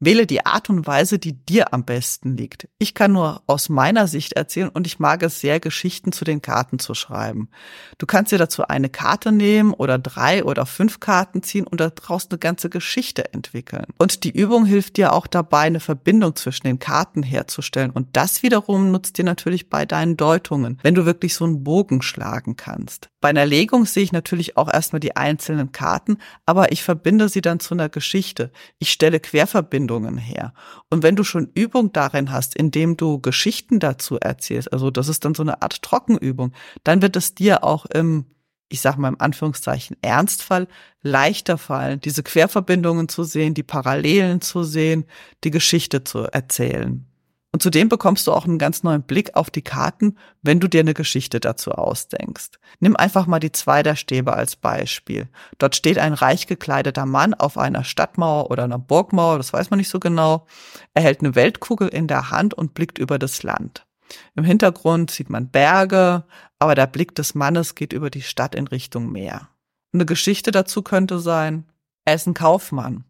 Wähle 0.05 0.27
die 0.27 0.45
Art 0.45 0.69
und 0.69 0.85
Weise, 0.89 1.21
die 1.21 1.33
dir 1.33 1.73
am 1.73 1.85
besten 1.85 2.37
liegt. 2.37 2.67
Ich 2.81 2.93
kann 2.93 3.13
nur 3.13 3.41
aus 3.47 3.69
meiner 3.69 4.09
Sicht 4.09 4.33
erzählen 4.33 4.69
und 4.69 4.85
ich 4.85 4.99
mag 4.99 5.23
es 5.23 5.39
sehr, 5.39 5.61
Geschichten 5.61 6.11
zu 6.11 6.25
den 6.25 6.43
Karten 6.43 6.81
zu 6.81 6.95
schreiben. 6.95 7.51
Du 7.99 8.07
kannst 8.07 8.33
dir 8.33 8.39
dazu 8.39 8.67
eine 8.67 8.89
Karte 8.89 9.31
nehmen 9.31 9.73
oder 9.73 10.01
drei 10.01 10.43
oder 10.43 10.67
fünf 10.67 10.99
Karten 10.99 11.45
ziehen 11.45 11.69
und 11.69 11.79
daraus 11.81 12.29
eine 12.29 12.41
ganze 12.41 12.69
Geschichte 12.69 13.33
entwickeln. 13.33 13.87
Und 13.97 14.25
die 14.25 14.37
Übung 14.37 14.67
hilft 14.67 14.97
dir 14.97 15.13
auch 15.13 15.29
dabei, 15.29 15.61
eine 15.61 15.79
Verbindung 15.79 16.35
zwischen 16.35 16.67
den 16.67 16.81
Karten 16.81 17.23
herzustellen. 17.23 17.93
Und 17.93 18.09
das 18.17 18.43
wiederum 18.43 18.91
nutzt 18.91 19.19
dir 19.19 19.25
natürlich 19.25 19.71
bei 19.71 19.87
deinen 19.87 20.17
Deutungen, 20.17 20.81
wenn 20.83 20.97
du 20.97 21.07
wirklich 21.07 21.37
so 21.37 21.45
einen 21.45 21.63
Bogen 21.63 22.03
schlagen 22.03 22.57
kannst. 22.57 23.09
Bei 23.21 23.29
einer 23.29 23.47
Legung 23.47 23.87
sehe 23.87 24.03
ich 24.03 24.11
natürlich 24.11 24.57
auch 24.57 24.69
erstmal 24.69 24.99
die 24.99 25.15
einzelnen 25.15 25.71
Karten, 25.71 26.19
aber 26.45 26.73
ich 26.73 26.83
verbinde 26.83 27.29
sie 27.29 27.41
dann 27.41 27.61
zu 27.61 27.75
einer 27.75 27.89
Geschichte. 27.89 28.51
Ich 28.81 28.91
stelle 28.91 29.21
Querverbindungen 29.21 29.92
her. 30.19 30.55
Und 30.91 31.03
wenn 31.03 31.17
du 31.17 31.25
schon 31.25 31.51
Übung 31.55 31.93
darin 31.93 32.31
hast, 32.31 32.57
indem 32.57 32.97
du 32.97 33.21
Geschichten 33.21 33.81
dazu 33.81 34.19
erzählst, 34.19 34.73
also 34.73 34.91
das 34.91 35.09
ist 35.09 35.25
dann 35.25 35.35
so 35.35 35.43
eine 35.43 35.63
Art 35.63 35.83
Trockenübung, 35.83 36.53
dann 36.85 37.03
wird 37.03 37.17
es 37.17 37.35
dir 37.35 37.65
auch 37.65 37.87
im 37.87 38.27
ich 38.73 38.81
sage 38.81 38.99
mal 38.99 39.09
im 39.09 39.21
Anführungszeichen 39.21 39.99
Ernstfall 40.01 40.67
leichter 41.03 41.59
fallen, 41.59 42.01
diese 42.01 42.23
Querverbindungen 42.23 43.07
zu 43.07 43.23
sehen, 43.23 43.53
die 43.53 43.63
Parallelen 43.63 44.41
zu 44.41 44.65
sehen, 44.65 45.05
die 45.45 45.51
Geschichte 45.51 46.05
zu 46.05 46.21
erzählen. 46.21 47.07
Und 47.53 47.63
zudem 47.63 47.91
bekommst 47.91 48.27
du 48.27 48.33
auch 48.33 48.47
einen 48.47 48.59
ganz 48.59 48.83
neuen 48.83 49.03
Blick 49.03 49.37
auf 49.37 49.51
die 49.51 49.61
Karten, 49.61 50.17
wenn 50.41 50.59
du 50.59 50.69
dir 50.69 50.81
eine 50.81 50.95
Geschichte 50.95 51.39
dazu 51.39 51.73
ausdenkst. 51.73 52.59
Nimm 52.81 52.97
einfach 52.97 53.27
mal 53.27 53.41
die 53.41 53.53
zwei 53.53 53.83
der 53.83 53.95
Stäbe 53.95 54.33
als 54.33 54.57
Beispiel. 54.57 55.29
Dort 55.59 55.77
steht 55.77 55.99
ein 55.99 56.15
reich 56.15 56.47
gekleideter 56.47 57.05
Mann 57.05 57.35
auf 57.35 57.59
einer 57.59 57.85
Stadtmauer 57.85 58.51
oder 58.51 58.65
einer 58.65 58.79
Burgmauer, 58.79 59.37
das 59.37 59.53
weiß 59.53 59.69
man 59.69 59.79
nicht 59.79 59.91
so 59.91 60.01
genau. 60.01 60.47
Er 60.95 61.03
hält 61.03 61.21
eine 61.21 61.35
Weltkugel 61.35 61.89
in 61.89 62.09
der 62.09 62.31
Hand 62.31 62.55
und 62.55 62.73
blickt 62.73 62.99
über 62.99 63.19
das 63.19 63.43
Land. 63.43 63.87
Im 64.35 64.45
Hintergrund 64.45 65.11
sieht 65.11 65.29
man 65.29 65.51
Berge, 65.51 66.25
aber 66.59 66.75
der 66.75 66.87
Blick 66.87 67.15
des 67.15 67.35
Mannes 67.35 67.75
geht 67.75 67.93
über 67.93 68.09
die 68.09 68.23
Stadt 68.23 68.55
in 68.55 68.67
Richtung 68.67 69.13
Meer. 69.13 69.49
Eine 69.93 70.07
Geschichte 70.07 70.53
dazu 70.53 70.81
könnte 70.83 71.19
sein, 71.19 71.67
er 72.07 72.15
ist 72.15 72.27
ein 72.27 72.35
Kaufmann 72.35 73.05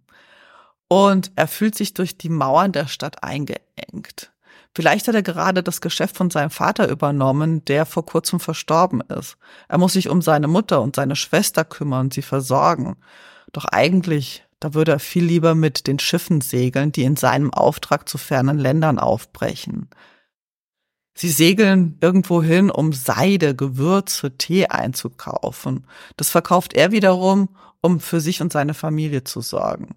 und 0.92 1.32
er 1.36 1.48
fühlt 1.48 1.74
sich 1.74 1.94
durch 1.94 2.18
die 2.18 2.28
Mauern 2.28 2.70
der 2.70 2.86
Stadt 2.86 3.24
eingeengt. 3.24 4.30
Vielleicht 4.74 5.08
hat 5.08 5.14
er 5.14 5.22
gerade 5.22 5.62
das 5.62 5.80
Geschäft 5.80 6.18
von 6.18 6.28
seinem 6.28 6.50
Vater 6.50 6.86
übernommen, 6.86 7.64
der 7.64 7.86
vor 7.86 8.04
kurzem 8.04 8.40
verstorben 8.40 9.00
ist. 9.00 9.38
Er 9.68 9.78
muss 9.78 9.94
sich 9.94 10.10
um 10.10 10.20
seine 10.20 10.48
Mutter 10.48 10.82
und 10.82 10.96
seine 10.96 11.16
Schwester 11.16 11.64
kümmern, 11.64 12.10
sie 12.10 12.20
versorgen. 12.20 12.96
Doch 13.52 13.64
eigentlich, 13.64 14.44
da 14.60 14.74
würde 14.74 14.92
er 14.92 14.98
viel 14.98 15.24
lieber 15.24 15.54
mit 15.54 15.86
den 15.86 15.98
Schiffen 15.98 16.42
segeln, 16.42 16.92
die 16.92 17.04
in 17.04 17.16
seinem 17.16 17.54
Auftrag 17.54 18.06
zu 18.06 18.18
fernen 18.18 18.58
Ländern 18.58 18.98
aufbrechen. 18.98 19.88
Sie 21.14 21.30
segeln 21.30 21.96
irgendwo 22.02 22.42
hin, 22.42 22.70
um 22.70 22.92
Seide, 22.92 23.56
Gewürze, 23.56 24.36
Tee 24.36 24.66
einzukaufen. 24.66 25.86
Das 26.18 26.28
verkauft 26.28 26.74
er 26.74 26.92
wiederum, 26.92 27.48
um 27.80 27.98
für 27.98 28.20
sich 28.20 28.42
und 28.42 28.52
seine 28.52 28.74
Familie 28.74 29.24
zu 29.24 29.40
sorgen. 29.40 29.96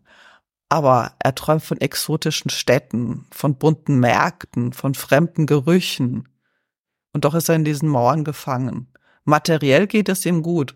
Aber 0.69 1.13
er 1.19 1.35
träumt 1.35 1.63
von 1.63 1.79
exotischen 1.79 2.49
Städten, 2.49 3.27
von 3.31 3.55
bunten 3.55 3.99
Märkten, 3.99 4.73
von 4.73 4.95
fremden 4.95 5.45
Gerüchen. 5.45 6.27
Und 7.13 7.25
doch 7.25 7.35
ist 7.35 7.49
er 7.49 7.55
in 7.55 7.65
diesen 7.65 7.87
Mauern 7.87 8.23
gefangen. 8.23 8.91
Materiell 9.23 9.87
geht 9.87 10.09
es 10.09 10.25
ihm 10.25 10.43
gut, 10.43 10.75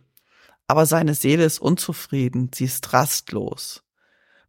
aber 0.67 0.85
seine 0.85 1.15
Seele 1.15 1.45
ist 1.45 1.59
unzufrieden, 1.59 2.51
sie 2.53 2.65
ist 2.65 2.93
rastlos. 2.93 3.83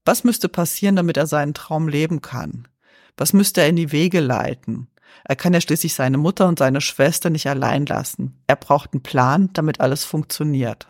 Was 0.05 0.25
müsste 0.25 0.49
passieren, 0.49 0.97
damit 0.97 1.17
er 1.17 1.27
seinen 1.27 1.55
Traum 1.55 1.89
leben 1.89 2.21
kann? 2.21 2.69
Was 3.17 3.33
müsste 3.33 3.61
er 3.63 3.69
in 3.69 3.77
die 3.77 3.93
Wege 3.93 4.21
leiten? 4.21 4.89
Er 5.25 5.37
kann 5.37 5.53
ja 5.53 5.61
schließlich 5.61 5.95
seine 5.95 6.19
Mutter 6.19 6.49
und 6.49 6.59
seine 6.59 6.81
Schwester 6.81 7.31
nicht 7.31 7.47
allein 7.49 7.87
lassen. 7.87 8.43
Er 8.47 8.57
braucht 8.57 8.93
einen 8.93 9.03
Plan, 9.03 9.51
damit 9.53 9.81
alles 9.81 10.05
funktioniert. 10.05 10.89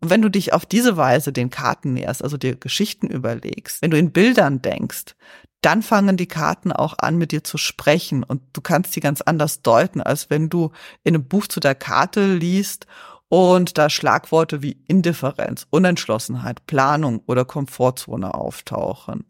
Und 0.00 0.10
wenn 0.10 0.22
du 0.22 0.30
dich 0.30 0.52
auf 0.52 0.66
diese 0.66 0.96
Weise 0.96 1.32
den 1.32 1.50
Karten 1.50 1.94
näherst, 1.94 2.22
also 2.22 2.36
dir 2.36 2.56
Geschichten 2.56 3.06
überlegst, 3.06 3.82
wenn 3.82 3.90
du 3.90 3.98
in 3.98 4.12
Bildern 4.12 4.60
denkst, 4.60 5.14
dann 5.62 5.82
fangen 5.82 6.16
die 6.16 6.28
Karten 6.28 6.70
auch 6.70 6.94
an, 6.98 7.16
mit 7.16 7.32
dir 7.32 7.42
zu 7.42 7.58
sprechen 7.58 8.22
und 8.22 8.42
du 8.52 8.60
kannst 8.60 8.92
sie 8.92 9.00
ganz 9.00 9.20
anders 9.20 9.62
deuten, 9.62 10.00
als 10.00 10.30
wenn 10.30 10.48
du 10.48 10.70
in 11.02 11.14
einem 11.14 11.24
Buch 11.24 11.46
zu 11.46 11.60
der 11.60 11.74
Karte 11.74 12.34
liest 12.34 12.86
und 13.28 13.78
da 13.78 13.90
Schlagworte 13.90 14.62
wie 14.62 14.78
Indifferenz, 14.86 15.66
Unentschlossenheit, 15.70 16.66
Planung 16.66 17.22
oder 17.26 17.44
Komfortzone 17.44 18.34
auftauchen. 18.34 19.24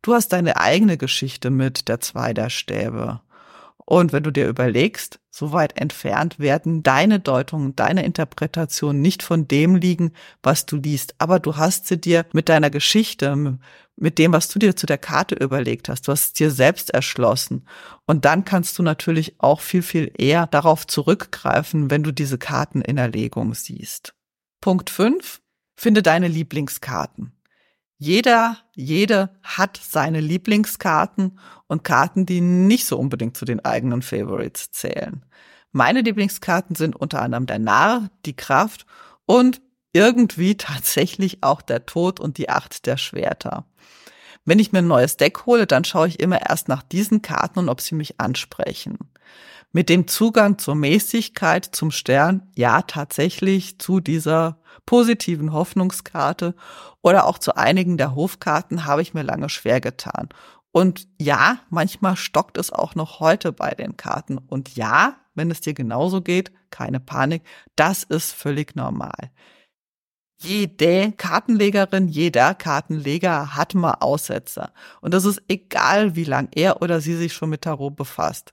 Du 0.00 0.14
hast 0.14 0.32
deine 0.32 0.56
eigene 0.56 0.96
Geschichte 0.96 1.50
mit 1.50 1.88
der 1.88 2.00
Zwei 2.00 2.32
der 2.32 2.48
Stäbe. 2.48 3.20
Und 3.92 4.14
wenn 4.14 4.22
du 4.22 4.30
dir 4.30 4.48
überlegst, 4.48 5.20
so 5.28 5.52
weit 5.52 5.76
entfernt 5.78 6.38
werden 6.38 6.82
deine 6.82 7.20
Deutungen, 7.20 7.76
deine 7.76 8.06
Interpretation 8.06 9.02
nicht 9.02 9.22
von 9.22 9.46
dem 9.48 9.76
liegen, 9.76 10.12
was 10.42 10.64
du 10.64 10.76
liest. 10.76 11.14
Aber 11.18 11.38
du 11.38 11.58
hast 11.58 11.88
sie 11.88 12.00
dir 12.00 12.24
mit 12.32 12.48
deiner 12.48 12.70
Geschichte, 12.70 13.58
mit 13.96 14.16
dem, 14.16 14.32
was 14.32 14.48
du 14.48 14.58
dir 14.58 14.76
zu 14.76 14.86
der 14.86 14.96
Karte 14.96 15.34
überlegt 15.34 15.90
hast, 15.90 16.08
du 16.08 16.12
hast 16.12 16.24
es 16.24 16.32
dir 16.32 16.50
selbst 16.50 16.88
erschlossen. 16.88 17.68
Und 18.06 18.24
dann 18.24 18.46
kannst 18.46 18.78
du 18.78 18.82
natürlich 18.82 19.34
auch 19.36 19.60
viel, 19.60 19.82
viel 19.82 20.10
eher 20.16 20.46
darauf 20.46 20.86
zurückgreifen, 20.86 21.90
wenn 21.90 22.02
du 22.02 22.12
diese 22.12 22.38
Karten 22.38 22.80
in 22.80 22.96
Erlegung 22.96 23.52
siehst. 23.52 24.14
Punkt 24.62 24.88
5. 24.88 25.42
Finde 25.78 26.00
deine 26.00 26.28
Lieblingskarten. 26.28 27.34
Jeder, 28.04 28.56
jede 28.74 29.30
hat 29.44 29.80
seine 29.80 30.18
Lieblingskarten 30.18 31.38
und 31.68 31.84
Karten, 31.84 32.26
die 32.26 32.40
nicht 32.40 32.84
so 32.84 32.98
unbedingt 32.98 33.36
zu 33.36 33.44
den 33.44 33.64
eigenen 33.64 34.02
Favorites 34.02 34.72
zählen. 34.72 35.24
Meine 35.70 36.00
Lieblingskarten 36.00 36.74
sind 36.74 36.96
unter 36.96 37.22
anderem 37.22 37.46
der 37.46 37.60
Narr, 37.60 38.10
die 38.26 38.34
Kraft 38.34 38.86
und 39.24 39.60
irgendwie 39.92 40.56
tatsächlich 40.56 41.44
auch 41.44 41.62
der 41.62 41.86
Tod 41.86 42.18
und 42.18 42.38
die 42.38 42.48
Acht 42.48 42.86
der 42.86 42.96
Schwerter. 42.96 43.66
Wenn 44.44 44.58
ich 44.58 44.72
mir 44.72 44.80
ein 44.80 44.88
neues 44.88 45.16
Deck 45.16 45.46
hole, 45.46 45.68
dann 45.68 45.84
schaue 45.84 46.08
ich 46.08 46.18
immer 46.18 46.40
erst 46.50 46.66
nach 46.66 46.82
diesen 46.82 47.22
Karten 47.22 47.60
und 47.60 47.68
ob 47.68 47.80
sie 47.80 47.94
mich 47.94 48.18
ansprechen. 48.20 48.98
Mit 49.70 49.88
dem 49.88 50.08
Zugang 50.08 50.58
zur 50.58 50.74
Mäßigkeit, 50.74 51.64
zum 51.64 51.92
Stern, 51.92 52.50
ja 52.56 52.82
tatsächlich 52.82 53.78
zu 53.78 54.00
dieser 54.00 54.58
positiven 54.86 55.52
Hoffnungskarte 55.52 56.54
oder 57.02 57.26
auch 57.26 57.38
zu 57.38 57.56
einigen 57.56 57.96
der 57.96 58.14
Hofkarten 58.14 58.84
habe 58.84 59.02
ich 59.02 59.14
mir 59.14 59.22
lange 59.22 59.48
schwer 59.48 59.80
getan. 59.80 60.28
Und 60.72 61.06
ja, 61.20 61.58
manchmal 61.68 62.16
stockt 62.16 62.56
es 62.56 62.72
auch 62.72 62.94
noch 62.94 63.20
heute 63.20 63.52
bei 63.52 63.70
den 63.72 63.96
Karten. 63.96 64.38
Und 64.38 64.74
ja, 64.74 65.16
wenn 65.34 65.50
es 65.50 65.60
dir 65.60 65.74
genauso 65.74 66.22
geht, 66.22 66.50
keine 66.70 66.98
Panik, 66.98 67.42
das 67.76 68.02
ist 68.02 68.32
völlig 68.32 68.74
normal. 68.74 69.30
Jede 70.40 71.12
Kartenlegerin, 71.12 72.08
jeder 72.08 72.54
Kartenleger 72.54 73.54
hat 73.54 73.74
mal 73.74 73.98
Aussetzer. 74.00 74.72
Und 75.00 75.14
das 75.14 75.24
ist 75.24 75.40
egal, 75.46 76.16
wie 76.16 76.24
lang 76.24 76.48
er 76.52 76.82
oder 76.82 77.00
sie 77.00 77.14
sich 77.14 77.32
schon 77.32 77.50
mit 77.50 77.62
Tarot 77.62 77.94
befasst. 77.94 78.52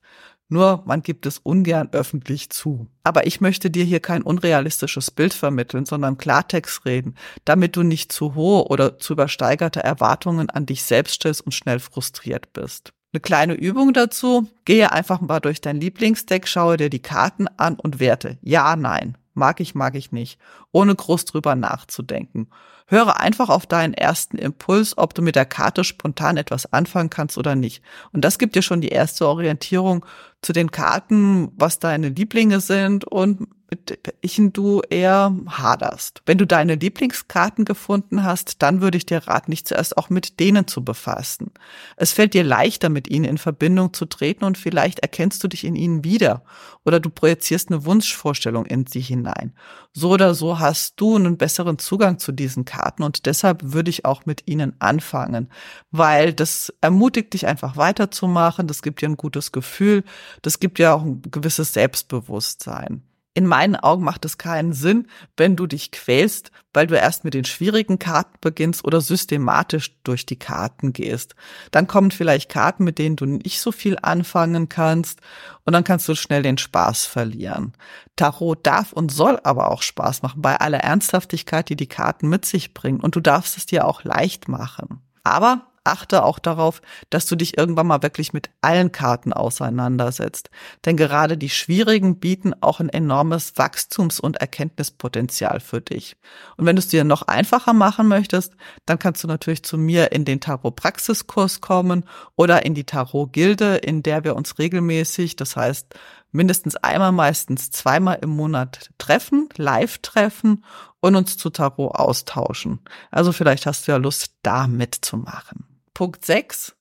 Nur 0.49 0.81
man 0.85 1.03
gibt 1.03 1.27
es 1.27 1.37
ungern 1.37 1.89
öffentlich 1.91 2.49
zu. 2.49 2.87
Aber 3.03 3.27
ich 3.27 3.39
möchte 3.39 3.69
dir 3.69 3.83
hier 3.83 3.99
kein 3.99 4.23
unrealistisches 4.23 5.11
Bild 5.11 5.33
vermitteln, 5.33 5.85
sondern 5.85 6.17
Klartext 6.17 6.85
reden, 6.85 7.15
damit 7.45 7.75
du 7.75 7.83
nicht 7.83 8.11
zu 8.11 8.33
hohe 8.33 8.65
oder 8.65 8.97
zu 8.97 9.13
übersteigerte 9.13 9.83
Erwartungen 9.83 10.49
an 10.49 10.65
dich 10.65 10.83
selbst 10.83 11.15
stellst 11.15 11.41
und 11.41 11.51
schnell 11.51 11.79
frustriert 11.79 12.51
bist. 12.51 12.93
Eine 13.13 13.21
kleine 13.21 13.53
Übung 13.53 13.93
dazu. 13.93 14.49
Gehe 14.65 14.91
einfach 14.91 15.21
mal 15.21 15.39
durch 15.39 15.61
dein 15.61 15.79
Lieblingsdeck, 15.79 16.47
schaue 16.47 16.77
dir 16.77 16.89
die 16.89 17.01
Karten 17.01 17.47
an 17.57 17.75
und 17.75 17.99
werte. 17.99 18.39
Ja, 18.41 18.75
nein. 18.75 19.17
Mag 19.39 19.61
ich, 19.61 19.73
mag 19.73 19.95
ich 19.95 20.11
nicht. 20.11 20.37
Ohne 20.71 20.93
groß 20.93 21.25
drüber 21.25 21.55
nachzudenken. 21.55 22.49
Höre 22.87 23.19
einfach 23.19 23.49
auf 23.49 23.65
deinen 23.65 23.93
ersten 23.93 24.37
Impuls, 24.37 24.97
ob 24.97 25.13
du 25.13 25.21
mit 25.21 25.35
der 25.35 25.45
Karte 25.45 25.83
spontan 25.83 26.37
etwas 26.37 26.71
anfangen 26.73 27.09
kannst 27.09 27.37
oder 27.37 27.55
nicht. 27.55 27.81
Und 28.11 28.25
das 28.25 28.37
gibt 28.37 28.55
dir 28.55 28.61
schon 28.61 28.81
die 28.81 28.89
erste 28.89 29.27
Orientierung 29.27 30.05
zu 30.41 30.53
den 30.53 30.71
Karten, 30.71 31.51
was 31.55 31.79
deine 31.79 32.09
Lieblinge 32.09 32.59
sind 32.59 33.05
und 33.05 33.47
mit 33.69 33.99
welchen 34.21 34.53
du 34.53 34.81
eher 34.89 35.35
haderst. 35.47 36.21
Wenn 36.25 36.37
du 36.37 36.47
deine 36.47 36.75
Lieblingskarten 36.75 37.65
gefunden 37.65 38.23
hast, 38.23 38.61
dann 38.61 38.81
würde 38.81 38.97
ich 38.97 39.05
dir 39.05 39.27
raten, 39.27 39.51
dich 39.51 39.65
zuerst 39.65 39.97
auch 39.97 40.09
mit 40.09 40.39
denen 40.39 40.67
zu 40.67 40.83
befassen. 40.83 41.51
Es 41.95 42.11
fällt 42.11 42.33
dir 42.33 42.43
leichter, 42.43 42.89
mit 42.89 43.09
ihnen 43.09 43.25
in 43.25 43.37
Verbindung 43.37 43.93
zu 43.93 44.05
treten 44.05 44.45
und 44.45 44.57
vielleicht 44.57 44.99
erkennst 44.99 45.43
du 45.43 45.47
dich 45.47 45.63
in 45.63 45.75
ihnen 45.75 46.03
wieder 46.03 46.43
oder 46.85 46.99
du 46.99 47.09
projizierst 47.09 47.69
eine 47.69 47.85
Wunschvorstellung 47.85 48.65
in 48.65 48.85
sie 48.87 49.01
hinein. 49.01 49.53
So 49.93 50.11
oder 50.11 50.33
so 50.33 50.59
hast 50.59 50.99
du 50.99 51.15
einen 51.15 51.37
besseren 51.37 51.77
Zugang 51.77 52.19
zu 52.19 52.31
diesen 52.31 52.65
Karten 52.65 53.03
und 53.03 53.25
deshalb 53.25 53.61
würde 53.63 53.89
ich 53.89 54.05
auch 54.05 54.25
mit 54.25 54.43
ihnen 54.47 54.75
anfangen, 54.79 55.49
weil 55.91 56.33
das 56.33 56.73
ermutigt 56.81 57.33
dich 57.33 57.47
einfach 57.47 57.77
weiterzumachen, 57.77 58.67
das 58.67 58.81
gibt 58.81 59.01
dir 59.01 59.09
ein 59.09 59.17
gutes 59.17 59.51
Gefühl, 59.51 60.03
das 60.41 60.59
gibt 60.59 60.77
dir 60.77 60.93
auch 60.93 61.03
ein 61.03 61.21
gewisses 61.21 61.73
Selbstbewusstsein 61.73 63.03
in 63.35 63.45
meinen 63.45 63.75
Augen 63.75 64.03
macht 64.03 64.25
es 64.25 64.37
keinen 64.37 64.73
Sinn, 64.73 65.07
wenn 65.37 65.55
du 65.55 65.67
dich 65.67 65.91
quälst, 65.91 66.51
weil 66.73 66.87
du 66.87 66.97
erst 66.97 67.23
mit 67.23 67.33
den 67.33 67.45
schwierigen 67.45 67.99
Karten 67.99 68.37
beginnst 68.41 68.83
oder 68.83 69.01
systematisch 69.01 69.95
durch 70.03 70.25
die 70.25 70.39
Karten 70.39 70.93
gehst. 70.93 71.35
Dann 71.71 71.87
kommen 71.87 72.11
vielleicht 72.11 72.49
Karten, 72.49 72.83
mit 72.83 72.97
denen 72.97 73.15
du 73.15 73.25
nicht 73.25 73.61
so 73.61 73.71
viel 73.71 73.97
anfangen 74.01 74.67
kannst 74.67 75.21
und 75.63 75.73
dann 75.73 75.83
kannst 75.83 76.07
du 76.09 76.15
schnell 76.15 76.41
den 76.41 76.57
Spaß 76.57 77.05
verlieren. 77.05 77.73
Tarot 78.15 78.65
darf 78.65 78.93
und 78.93 79.11
soll 79.11 79.39
aber 79.43 79.71
auch 79.71 79.83
Spaß 79.83 80.23
machen 80.23 80.41
bei 80.41 80.59
aller 80.59 80.79
Ernsthaftigkeit, 80.79 81.69
die 81.69 81.75
die 81.75 81.87
Karten 81.87 82.29
mit 82.29 82.45
sich 82.45 82.73
bringen 82.73 82.99
und 82.99 83.15
du 83.15 83.19
darfst 83.19 83.57
es 83.57 83.65
dir 83.65 83.85
auch 83.85 84.03
leicht 84.03 84.47
machen. 84.47 85.01
Aber 85.23 85.68
achte 85.83 86.23
auch 86.23 86.39
darauf, 86.39 86.81
dass 87.09 87.25
du 87.25 87.35
dich 87.35 87.57
irgendwann 87.57 87.87
mal 87.87 88.03
wirklich 88.03 88.33
mit 88.33 88.49
allen 88.61 88.91
Karten 88.91 89.33
auseinandersetzt. 89.33 90.49
Denn 90.85 90.97
gerade 90.97 91.37
die 91.37 91.49
schwierigen 91.49 92.19
bieten 92.19 92.53
auch 92.61 92.79
ein 92.79 92.89
enormes 92.89 93.57
Wachstums- 93.57 94.19
und 94.19 94.37
Erkenntnispotenzial 94.37 95.59
für 95.59 95.81
dich. 95.81 96.15
Und 96.57 96.65
wenn 96.65 96.75
du 96.75 96.79
es 96.79 96.87
dir 96.87 97.03
noch 97.03 97.23
einfacher 97.23 97.73
machen 97.73 98.07
möchtest, 98.07 98.55
dann 98.85 98.99
kannst 98.99 99.23
du 99.23 99.27
natürlich 99.27 99.63
zu 99.63 99.77
mir 99.77 100.11
in 100.11 100.25
den 100.25 100.39
Tarot-Praxiskurs 100.39 101.61
kommen 101.61 102.05
oder 102.35 102.65
in 102.65 102.73
die 102.73 102.85
Tarot-Gilde, 102.85 103.77
in 103.77 104.03
der 104.03 104.23
wir 104.23 104.35
uns 104.35 104.59
regelmäßig, 104.59 105.35
das 105.35 105.55
heißt 105.55 105.95
mindestens 106.31 106.75
einmal, 106.75 107.11
meistens 107.11 107.71
zweimal 107.71 108.19
im 108.21 108.29
Monat 108.29 108.89
treffen, 108.97 109.49
live 109.57 109.99
treffen 109.99 110.63
und 110.99 111.15
uns 111.15 111.37
zu 111.37 111.49
Tarot 111.49 111.95
austauschen. 111.95 112.79
Also 113.11 113.31
vielleicht 113.31 113.65
hast 113.65 113.87
du 113.87 113.91
ja 113.91 113.97
Lust, 113.97 114.33
da 114.43 114.67
mitzumachen. 114.67 115.65
Punkt 115.93 116.25
6. 116.25 116.75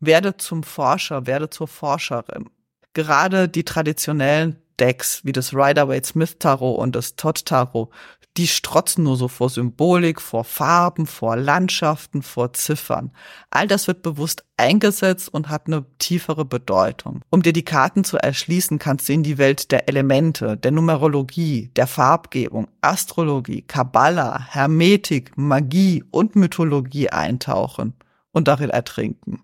Werde 0.00 0.36
zum 0.36 0.62
Forscher, 0.62 1.26
werde 1.26 1.50
zur 1.50 1.68
Forscherin. 1.68 2.50
Gerade 2.92 3.48
die 3.48 3.64
traditionellen 3.64 4.62
Decks 4.78 5.24
wie 5.24 5.32
das 5.32 5.54
Rider-Waite-Smith 5.54 6.38
Tarot 6.38 6.78
und 6.78 6.94
das 6.96 7.16
Todd 7.16 7.44
Tarot, 7.44 7.90
die 8.36 8.46
strotzen 8.46 9.04
nur 9.04 9.16
so 9.16 9.28
vor 9.28 9.48
Symbolik, 9.48 10.20
vor 10.20 10.44
Farben, 10.44 11.06
vor 11.06 11.36
Landschaften, 11.36 12.22
vor 12.22 12.52
Ziffern. 12.52 13.10
All 13.50 13.66
das 13.66 13.86
wird 13.86 14.02
bewusst 14.02 14.44
eingesetzt 14.56 15.32
und 15.32 15.48
hat 15.48 15.66
eine 15.66 15.84
tiefere 15.98 16.44
Bedeutung. 16.44 17.22
Um 17.30 17.42
dir 17.42 17.52
die 17.52 17.64
Karten 17.64 18.04
zu 18.04 18.18
erschließen, 18.18 18.78
kannst 18.78 19.08
du 19.08 19.14
in 19.14 19.22
die 19.22 19.38
Welt 19.38 19.70
der 19.72 19.88
Elemente, 19.88 20.56
der 20.56 20.70
Numerologie, 20.70 21.70
der 21.76 21.86
Farbgebung, 21.86 22.68
Astrologie, 22.80 23.62
Kabbala, 23.62 24.46
Hermetik, 24.50 25.36
Magie 25.36 26.04
und 26.10 26.36
Mythologie 26.36 27.10
eintauchen 27.10 27.94
und 28.32 28.48
darin 28.48 28.70
ertrinken. 28.70 29.42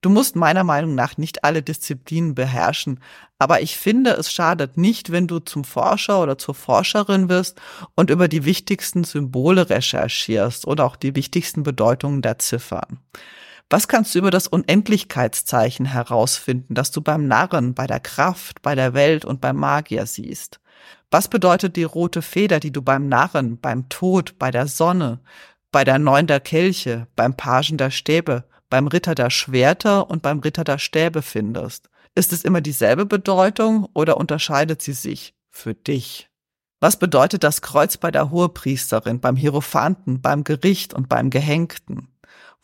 Du 0.00 0.10
musst 0.10 0.36
meiner 0.36 0.64
Meinung 0.64 0.94
nach 0.94 1.16
nicht 1.16 1.44
alle 1.44 1.62
Disziplinen 1.62 2.34
beherrschen, 2.34 3.00
aber 3.38 3.62
ich 3.62 3.76
finde, 3.76 4.10
es 4.10 4.32
schadet 4.32 4.76
nicht, 4.76 5.12
wenn 5.12 5.26
du 5.26 5.38
zum 5.38 5.64
Forscher 5.64 6.22
oder 6.22 6.38
zur 6.38 6.54
Forscherin 6.54 7.28
wirst 7.28 7.60
und 7.94 8.10
über 8.10 8.28
die 8.28 8.44
wichtigsten 8.44 9.04
Symbole 9.04 9.68
recherchierst 9.70 10.66
oder 10.66 10.84
auch 10.84 10.96
die 10.96 11.14
wichtigsten 11.14 11.62
Bedeutungen 11.62 12.22
der 12.22 12.38
Ziffern. 12.38 13.00
Was 13.70 13.88
kannst 13.88 14.14
du 14.14 14.18
über 14.18 14.30
das 14.30 14.46
Unendlichkeitszeichen 14.46 15.86
herausfinden, 15.86 16.74
das 16.74 16.90
du 16.90 17.00
beim 17.00 17.26
Narren, 17.26 17.74
bei 17.74 17.86
der 17.86 18.00
Kraft, 18.00 18.62
bei 18.62 18.74
der 18.74 18.94
Welt 18.94 19.24
und 19.24 19.40
beim 19.40 19.56
Magier 19.56 20.06
siehst? 20.06 20.60
Was 21.10 21.28
bedeutet 21.28 21.76
die 21.76 21.84
rote 21.84 22.22
Feder, 22.22 22.60
die 22.60 22.72
du 22.72 22.82
beim 22.82 23.08
Narren, 23.08 23.58
beim 23.60 23.88
Tod, 23.88 24.38
bei 24.38 24.50
der 24.50 24.66
Sonne, 24.66 25.20
bei 25.72 25.84
der 25.84 25.98
Neun 25.98 26.26
der 26.26 26.40
Kelche, 26.40 27.06
beim 27.16 27.36
Pagen 27.36 27.78
der 27.78 27.90
Stäbe, 27.90 28.44
beim 28.74 28.88
Ritter 28.88 29.14
der 29.14 29.30
Schwerter 29.30 30.10
und 30.10 30.22
beim 30.22 30.40
Ritter 30.40 30.64
der 30.64 30.78
Stäbe 30.78 31.22
findest. 31.22 31.90
Ist 32.16 32.32
es 32.32 32.42
immer 32.42 32.60
dieselbe 32.60 33.06
Bedeutung 33.06 33.86
oder 33.94 34.16
unterscheidet 34.16 34.82
sie 34.82 34.94
sich 34.94 35.36
für 35.48 35.74
dich? 35.74 36.28
Was 36.80 36.98
bedeutet 36.98 37.44
das 37.44 37.62
Kreuz 37.62 37.96
bei 37.98 38.10
der 38.10 38.32
Hohepriesterin, 38.32 39.20
beim 39.20 39.36
Hierophanten, 39.36 40.20
beim 40.20 40.42
Gericht 40.42 40.92
und 40.92 41.08
beim 41.08 41.30
Gehängten? 41.30 42.08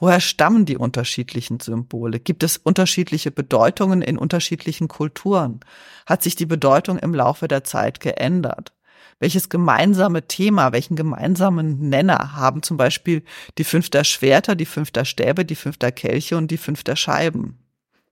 Woher 0.00 0.18
stammen 0.18 0.64
die 0.64 0.76
unterschiedlichen 0.76 1.60
Symbole? 1.60 2.18
Gibt 2.18 2.42
es 2.42 2.56
unterschiedliche 2.56 3.30
Bedeutungen 3.30 4.02
in 4.02 4.18
unterschiedlichen 4.18 4.88
Kulturen? 4.88 5.60
Hat 6.06 6.24
sich 6.24 6.34
die 6.34 6.46
Bedeutung 6.46 6.98
im 6.98 7.14
Laufe 7.14 7.46
der 7.46 7.62
Zeit 7.62 8.00
geändert? 8.00 8.72
Welches 9.20 9.48
gemeinsame 9.48 10.26
Thema, 10.26 10.72
welchen 10.72 10.96
gemeinsamen 10.96 11.88
Nenner 11.88 12.34
haben 12.34 12.62
zum 12.62 12.76
Beispiel 12.76 13.22
die 13.58 13.64
fünf 13.64 13.90
der 13.90 14.02
Schwerter, 14.04 14.56
die 14.56 14.66
fünf 14.66 14.90
der 14.90 15.04
Stäbe, 15.04 15.44
die 15.44 15.54
fünf 15.54 15.76
der 15.76 15.92
Kelche 15.92 16.36
und 16.36 16.50
die 16.50 16.56
fünf 16.56 16.82
der 16.82 16.96
Scheiben. 16.96 17.58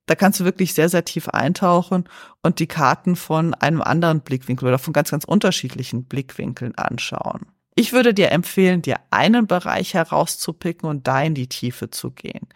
Da 0.05 0.15
kannst 0.15 0.39
du 0.39 0.45
wirklich 0.45 0.73
sehr, 0.73 0.89
sehr 0.89 1.05
tief 1.05 1.27
eintauchen 1.29 2.05
und 2.41 2.59
die 2.59 2.67
Karten 2.67 3.15
von 3.15 3.53
einem 3.53 3.81
anderen 3.81 4.21
Blickwinkel 4.21 4.67
oder 4.67 4.79
von 4.79 4.93
ganz, 4.93 5.11
ganz 5.11 5.23
unterschiedlichen 5.23 6.05
Blickwinkeln 6.05 6.75
anschauen. 6.75 7.45
Ich 7.75 7.93
würde 7.93 8.13
dir 8.13 8.31
empfehlen, 8.31 8.81
dir 8.81 8.97
einen 9.09 9.47
Bereich 9.47 9.93
herauszupicken 9.93 10.89
und 10.89 11.07
da 11.07 11.21
in 11.21 11.33
die 11.33 11.47
Tiefe 11.47 11.89
zu 11.89 12.11
gehen. 12.11 12.47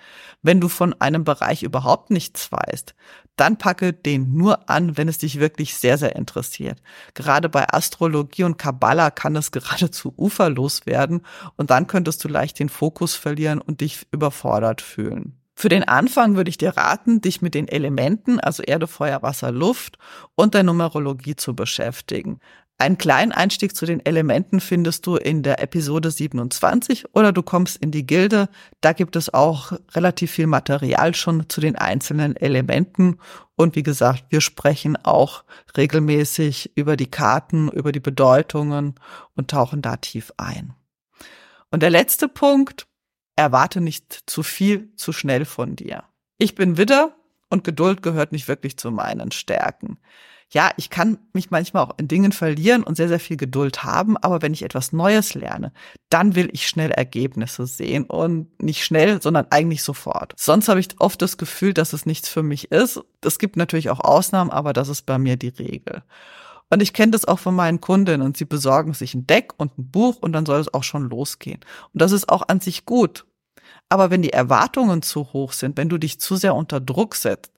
Wenn 0.41 0.60
du 0.60 0.67
von 0.67 1.00
einem 1.00 1.24
Bereich 1.24 1.63
überhaupt 1.63 2.10
nichts 2.10 2.51
weißt, 2.51 2.93
dann 3.36 3.58
packe 3.58 3.94
den 3.94 4.36
nur 4.36 4.70
an, 4.70 4.98
wenn 4.98 5.08
es 5.08 5.18
dich 5.18 5.40
wirklich 5.40 5.75
sehr, 5.75 5.98
sehr 5.98 6.16
interessiert. 6.16 6.82
Gerade 7.13 7.50
bei 7.50 7.68
Astrologie 7.68 8.44
und 8.44 8.58
Kabbala 8.58 9.12
kann 9.12 9.36
es 9.36 9.52
geradezu 9.52 10.13
uferlos 10.18 10.86
werden 10.86 11.22
und 11.56 11.70
dann 11.72 11.88
könntest 11.88 12.24
du 12.24 12.28
leicht 12.28 12.60
den 12.60 12.70
Fokus 12.70 13.16
verlieren 13.16 13.62
und 13.62 13.82
dich 13.82 14.06
überfordert 14.12 14.82
fühlen. 14.82 15.38
Für 15.56 15.70
den 15.70 15.84
Anfang 15.84 16.36
würde 16.36 16.50
ich 16.50 16.58
dir 16.58 16.75
raten, 16.75 17.22
dich 17.22 17.42
mit 17.42 17.54
den 17.54 17.68
Elementen, 17.68 18.40
also 18.40 18.63
Erde, 18.63 18.88
Feuer, 18.88 19.22
Wasser, 19.22 19.52
Luft 19.52 20.00
und 20.36 20.56
der 20.56 20.63
Numerologie 20.63 21.36
zu 21.36 21.56
beschäftigen. 21.56 22.40
Einen 22.84 22.98
kleinen 22.98 23.32
Einstieg 23.32 23.78
zu 23.78 23.86
den 23.86 24.06
Elementen 24.06 24.60
findest 24.60 25.08
du 25.08 25.16
in 25.16 25.42
der 25.42 25.63
Episode 25.63 26.12
27 26.12 27.16
oder 27.16 27.32
du 27.32 27.42
kommst 27.42 27.78
in 27.78 27.92
die 27.92 28.06
Gilde. 28.06 28.50
Da 28.82 28.92
gibt 28.92 29.16
es 29.16 29.34
auch 29.34 29.72
relativ 29.94 30.32
viel 30.32 30.48
Material 30.48 31.16
schon 31.16 31.48
zu 31.48 31.62
den 31.62 31.78
einzelnen 31.78 32.36
Elementen. 32.36 33.22
Und 33.56 33.78
wie 33.78 33.84
gesagt, 33.84 34.25
wir 34.32 34.42
sprechen 34.42 34.98
auch 34.98 35.46
regelmäßig 35.78 36.74
über 36.75 36.98
die 36.98 37.10
Karten, 37.10 37.70
über 37.70 37.94
die 37.94 38.02
Bedeutungen 38.02 38.96
und 39.34 39.50
tauchen 39.50 39.82
da 39.82 39.96
tief 39.96 40.34
ein. 40.36 40.74
Und 41.72 41.84
der 41.84 41.90
letzte 41.90 42.28
Punkt, 42.28 42.86
erwarte 43.38 43.80
nicht 43.80 44.24
zu 44.25 44.44
viel, 44.44 44.94
zu 44.98 45.13
schnell 45.13 45.46
von 45.46 45.78
dir. 45.78 46.04
Ich 46.38 46.54
bin 46.54 46.78
Widder 46.78 47.16
und 47.50 47.63
Geduld 47.63 48.04
gehört 48.04 48.34
nicht 48.34 48.50
wirklich 48.50 48.75
zu 48.75 48.92
meinen 48.92 49.32
Stärken 49.32 50.00
ja, 50.54 50.70
ich 50.78 50.92
kann 50.92 51.18
mich 51.34 51.50
manchmal 51.50 51.84
auch 51.84 51.98
in 51.98 52.08
Dingen 52.08 52.32
verlieren 52.32 52.84
und 52.84 52.96
sehr, 52.96 53.08
sehr 53.08 53.20
viel 53.20 53.38
Geduld 53.38 53.84
haben, 53.84 54.18
aber 54.18 54.44
wenn 54.44 54.54
ich 54.54 54.62
etwas 54.62 54.94
Neues 54.94 55.34
lerne, 55.34 55.74
dann 56.10 56.36
will 56.36 56.50
ich 56.54 56.68
schnell 56.68 56.92
Ergebnisse 56.92 57.66
sehen 57.66 58.06
und 58.06 58.62
nicht 58.62 58.86
schnell, 58.86 59.20
sondern 59.20 59.48
eigentlich 59.50 59.82
sofort. 59.82 60.34
Sonst 60.38 60.70
habe 60.70 60.80
ich 60.80 60.89
oft 61.00 61.22
das 61.24 61.38
Gefühl, 61.38 61.74
dass 61.74 61.94
es 61.94 62.06
nichts 62.06 62.30
für 62.30 62.44
mich 62.44 62.72
ist. 62.72 63.02
Es 63.22 63.39
gibt 63.39 63.58
natürlich 63.58 63.89
auch 63.89 64.00
Ausnahmen, 64.00 64.52
aber 64.52 64.74
das 64.74 64.89
ist 64.89 65.08
bei 65.08 65.18
mir 65.18 65.38
die 65.38 65.50
Regel. 65.50 66.04
Und 66.70 66.82
ich 66.84 66.94
kenne 66.94 67.12
das 67.12 67.26
auch 67.26 67.39
von 67.39 67.56
meinen 67.56 67.82
Kundinnen 67.82 68.22
und 68.22 68.38
sie 68.38 68.46
besorgen 68.46 68.94
sich 68.94 69.16
ein 69.16 69.26
Deck 69.26 69.54
und 69.58 69.78
ein 69.78 69.92
Buch 69.92 70.18
und 70.22 70.34
dann 70.34 70.46
soll 70.46 70.60
es 70.60 70.72
auch 70.74 70.84
schon 70.84 71.10
losgehen. 71.10 71.62
Und 71.94 72.02
das 72.02 72.12
ist 72.12 72.30
auch 72.30 72.44
an 72.48 72.60
sich 72.60 72.86
gut. 72.86 73.26
Aber 73.89 74.10
wenn 74.10 74.22
die 74.22 74.34
Erwartungen 74.34 75.02
zu 75.02 75.34
hoch 75.34 75.52
sind, 75.52 75.78
wenn 75.78 75.89
du 75.89 75.98
dich 75.98 76.20
zu 76.20 76.36
sehr 76.36 76.56
unter 76.56 76.80
Druck 76.80 77.16
setzt, 77.16 77.52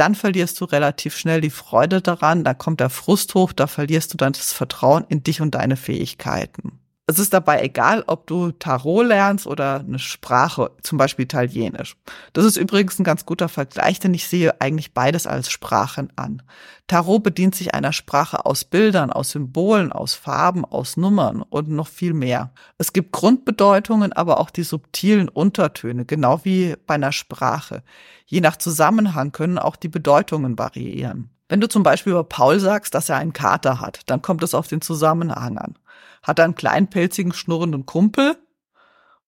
dann 0.00 0.14
verlierst 0.14 0.60
du 0.60 0.64
relativ 0.64 1.16
schnell 1.16 1.40
die 1.40 1.50
Freude 1.50 2.00
daran, 2.00 2.44
da 2.44 2.54
kommt 2.54 2.80
der 2.80 2.90
Frust 2.90 3.34
hoch, 3.34 3.52
da 3.52 3.66
verlierst 3.66 4.12
du 4.12 4.16
dann 4.16 4.32
das 4.32 4.52
Vertrauen 4.52 5.04
in 5.08 5.22
dich 5.22 5.40
und 5.40 5.54
deine 5.54 5.76
Fähigkeiten. 5.76 6.80
Es 7.10 7.18
ist 7.18 7.32
dabei 7.32 7.62
egal, 7.62 8.04
ob 8.06 8.26
du 8.26 8.50
Tarot 8.50 9.06
lernst 9.06 9.46
oder 9.46 9.80
eine 9.80 9.98
Sprache, 9.98 10.72
zum 10.82 10.98
Beispiel 10.98 11.24
Italienisch. 11.24 11.96
Das 12.34 12.44
ist 12.44 12.58
übrigens 12.58 12.98
ein 12.98 13.04
ganz 13.04 13.24
guter 13.24 13.48
Vergleich, 13.48 13.98
denn 13.98 14.12
ich 14.12 14.28
sehe 14.28 14.60
eigentlich 14.60 14.92
beides 14.92 15.26
als 15.26 15.50
Sprachen 15.50 16.12
an. 16.16 16.42
Tarot 16.86 17.22
bedient 17.22 17.54
sich 17.54 17.72
einer 17.72 17.94
Sprache 17.94 18.44
aus 18.44 18.66
Bildern, 18.66 19.10
aus 19.10 19.30
Symbolen, 19.30 19.90
aus 19.90 20.12
Farben, 20.12 20.66
aus 20.66 20.98
Nummern 20.98 21.40
und 21.40 21.70
noch 21.70 21.88
viel 21.88 22.12
mehr. 22.12 22.50
Es 22.76 22.92
gibt 22.92 23.12
Grundbedeutungen, 23.12 24.12
aber 24.12 24.38
auch 24.38 24.50
die 24.50 24.62
subtilen 24.62 25.30
Untertöne, 25.30 26.04
genau 26.04 26.44
wie 26.44 26.76
bei 26.86 26.96
einer 26.96 27.12
Sprache. 27.12 27.82
Je 28.26 28.42
nach 28.42 28.56
Zusammenhang 28.56 29.32
können 29.32 29.58
auch 29.58 29.76
die 29.76 29.88
Bedeutungen 29.88 30.58
variieren. 30.58 31.30
Wenn 31.48 31.62
du 31.62 31.70
zum 31.70 31.82
Beispiel 31.82 32.12
über 32.12 32.24
Paul 32.24 32.60
sagst, 32.60 32.94
dass 32.94 33.08
er 33.08 33.16
einen 33.16 33.32
Kater 33.32 33.80
hat, 33.80 34.02
dann 34.04 34.20
kommt 34.20 34.42
es 34.42 34.52
auf 34.52 34.68
den 34.68 34.82
Zusammenhang 34.82 35.56
an. 35.56 35.78
Hat 36.22 36.38
er 36.38 36.44
einen 36.44 36.54
kleinpelzigen, 36.54 37.32
schnurrenden 37.32 37.86
Kumpel? 37.86 38.36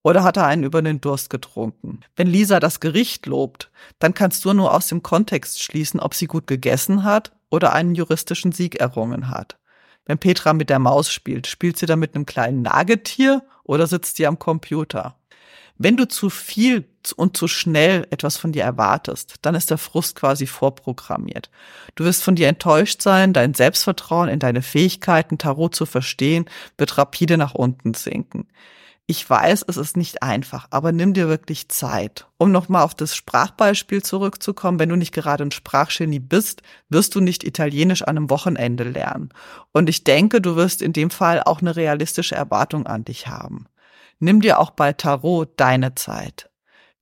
Oder 0.03 0.23
hat 0.23 0.37
er 0.39 0.47
einen 0.47 0.65
über 0.65 0.81
den 0.81 1.01
Durst 1.01 1.29
getrunken? 1.29 2.01
Wenn 2.17 2.27
Lisa 2.27 2.59
das 2.59 2.81
Gericht 2.81 3.27
lobt, 3.27 3.71
dann 3.99 4.15
kannst 4.15 4.45
du 4.45 4.53
nur 4.53 4.75
aus 4.75 4.87
dem 4.89 5.03
Kontext 5.03 5.63
schließen, 5.63 6.01
ob 6.01 6.15
sie 6.15 6.27
gut 6.27 6.47
gegessen 6.47 7.05
hat 7.05 7.33
oder 7.51 7.73
einen 7.75 7.95
juristischen 7.95 8.53
Sieg 8.53 8.77
errungen 8.81 9.29
hat. 9.29 9.59
Wenn 10.07 10.19
Petra 10.19 10.55
mit 10.55 10.71
der 10.71 10.79
Maus 10.79 11.13
spielt, 11.13 11.47
spielt 11.47 11.77
sie 11.77 11.87
da 11.87 11.97
mit 11.97 12.15
einem 12.15 12.27
kleinen 12.27 12.63
Nagetier 12.63 13.45
oder 13.63 13.87
sitzt 13.87 14.17
sie 14.17 14.27
am 14.27 14.39
Computer? 14.39 15.17
Wenn 15.83 15.97
du 15.97 16.07
zu 16.07 16.29
viel 16.29 16.85
und 17.17 17.39
zu 17.39 17.49
schnell 17.49 18.07
etwas 18.11 18.37
von 18.37 18.53
dir 18.53 18.65
erwartest, 18.65 19.37
dann 19.41 19.55
ist 19.55 19.71
der 19.71 19.79
Frust 19.79 20.15
quasi 20.15 20.47
vorprogrammiert. 20.47 21.49
Du 21.95 22.05
wirst 22.05 22.23
von 22.23 22.35
dir 22.35 22.49
enttäuscht 22.49 23.01
sein, 23.01 23.33
dein 23.33 23.55
Selbstvertrauen 23.55 24.29
in 24.29 24.41
deine 24.41 24.61
Fähigkeiten, 24.61 25.39
Tarot 25.39 25.75
zu 25.75 25.87
verstehen, 25.87 26.45
wird 26.77 26.99
rapide 26.99 27.39
nach 27.39 27.55
unten 27.55 27.95
sinken. 27.95 28.47
Ich 29.07 29.29
weiß, 29.29 29.65
es 29.69 29.79
ist 29.79 29.97
nicht 29.97 30.23
einfach, 30.23 30.67
aber 30.69 30.93
nimm 30.93 31.15
dir 31.15 31.29
wirklich 31.31 31.71
Zeit. 31.71 32.27
Um 32.37 32.53
nochmal 32.53 32.83
auf 32.83 32.95
das 32.95 33.17
Sprachbeispiel 33.17 34.03
zurückzukommen, 34.03 34.79
wenn 34.79 34.91
du 34.91 34.97
nicht 34.97 35.15
gerade 35.15 35.45
ein 35.45 35.51
Sprachgenie 35.51 36.21
bist, 36.21 36.61
wirst 36.91 37.15
du 37.15 37.21
nicht 37.21 37.43
Italienisch 37.43 38.03
an 38.03 38.19
einem 38.19 38.29
Wochenende 38.29 38.85
lernen. 38.85 39.31
Und 39.73 39.89
ich 39.89 40.05
denke, 40.05 40.43
du 40.43 40.57
wirst 40.57 40.83
in 40.83 40.93
dem 40.93 41.09
Fall 41.09 41.43
auch 41.43 41.63
eine 41.63 41.75
realistische 41.75 42.35
Erwartung 42.35 42.87
an 42.87 43.07
dich 43.07 43.29
haben. 43.29 43.65
Nimm 44.21 44.41
dir 44.41 44.61
auch 44.61 44.71
bei 44.71 44.93
Tarot 44.93 45.51
deine 45.57 45.95
Zeit. 45.95 46.51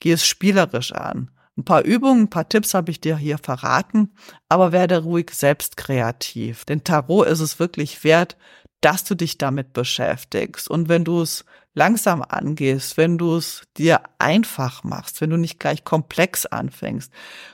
Geh 0.00 0.12
es 0.12 0.24
spielerisch 0.24 0.92
an. 0.92 1.30
Ein 1.56 1.64
paar 1.64 1.82
Übungen, 1.82 2.22
ein 2.22 2.30
paar 2.30 2.48
Tipps 2.48 2.72
habe 2.72 2.92
ich 2.92 3.00
dir 3.00 3.16
hier 3.16 3.38
verraten, 3.38 4.14
aber 4.48 4.70
werde 4.70 5.02
ruhig 5.02 5.32
selbst 5.32 5.76
kreativ. 5.76 6.64
Denn 6.64 6.84
Tarot 6.84 7.26
ist 7.26 7.40
es 7.40 7.58
wirklich 7.58 8.04
wert, 8.04 8.36
dass 8.80 9.02
du 9.02 9.16
dich 9.16 9.38
damit 9.38 9.72
beschäftigst. 9.72 10.70
Und 10.70 10.88
wenn 10.88 11.04
du 11.04 11.22
es 11.22 11.44
langsam 11.74 12.22
angehst, 12.22 12.96
wenn 12.96 13.18
du 13.18 13.36
es 13.36 13.62
dir 13.76 14.02
einfach 14.18 14.84
machst, 14.84 15.20
wenn 15.20 15.30
du 15.30 15.36
nicht 15.36 15.58
gleich 15.58 15.84
komplex 15.84 16.46
anfängst, 16.46 17.12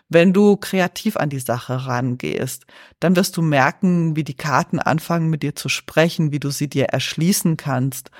wenn 0.09 0.33
du 0.33 0.57
kreativ 0.57 1.17
an 1.17 1.31
die 1.31 1.41
Sache 1.41 1.87
rangehst, 1.87 2.67
dann 3.01 3.17
wirst 3.17 3.37
du 3.37 3.43
merken, 3.43 4.17
wie 4.17 4.25
die 4.25 4.37
Karten 4.37 4.81
anfangen 4.81 5.31
mit 5.31 5.43
dir 5.43 5.55
zu 5.55 5.69
sprechen, 5.69 6.33
wie 6.33 6.41
du 6.41 6.51
sie 6.51 6.69
dir 6.69 6.87
erschließen 6.87 7.57
kannst 7.57 8.11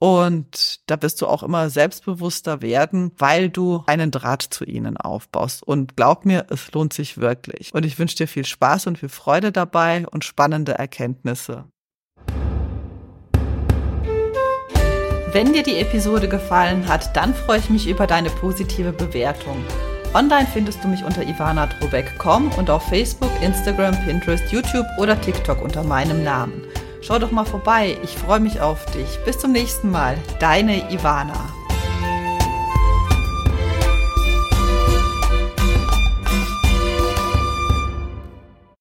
Und 0.00 0.80
da 0.86 1.00
wirst 1.02 1.20
du 1.20 1.26
auch 1.26 1.42
immer 1.42 1.68
selbstbewusster 1.68 2.62
werden, 2.62 3.12
weil 3.18 3.50
du 3.50 3.84
einen 3.86 4.10
Draht 4.10 4.40
zu 4.42 4.64
ihnen 4.64 4.96
aufbaust. 4.96 5.62
Und 5.62 5.94
glaub 5.94 6.24
mir, 6.24 6.46
es 6.48 6.72
lohnt 6.72 6.94
sich 6.94 7.18
wirklich. 7.18 7.74
Und 7.74 7.84
ich 7.84 7.98
wünsche 7.98 8.16
dir 8.16 8.26
viel 8.26 8.46
Spaß 8.46 8.86
und 8.86 8.96
viel 8.96 9.10
Freude 9.10 9.52
dabei 9.52 10.06
und 10.10 10.24
spannende 10.24 10.72
Erkenntnisse. 10.72 11.66
Wenn 15.32 15.52
dir 15.52 15.62
die 15.62 15.76
Episode 15.76 16.28
gefallen 16.28 16.88
hat, 16.88 17.14
dann 17.14 17.34
freue 17.34 17.58
ich 17.58 17.68
mich 17.68 17.86
über 17.86 18.06
deine 18.06 18.30
positive 18.30 18.92
Bewertung. 18.92 19.62
Online 20.14 20.48
findest 20.50 20.82
du 20.82 20.88
mich 20.88 21.04
unter 21.04 21.22
ivanatrobeck.com 21.22 22.50
und 22.52 22.70
auf 22.70 22.82
Facebook, 22.88 23.30
Instagram, 23.42 23.94
Pinterest, 24.06 24.50
YouTube 24.50 24.86
oder 24.98 25.20
TikTok 25.20 25.62
unter 25.62 25.84
meinem 25.84 26.24
Namen. 26.24 26.64
Schau 27.02 27.18
doch 27.18 27.30
mal 27.30 27.44
vorbei, 27.46 27.96
ich 28.02 28.16
freue 28.16 28.40
mich 28.40 28.60
auf 28.60 28.84
dich. 28.92 29.18
Bis 29.24 29.38
zum 29.38 29.52
nächsten 29.52 29.90
Mal, 29.90 30.18
deine 30.38 30.90
Ivana. 30.92 31.59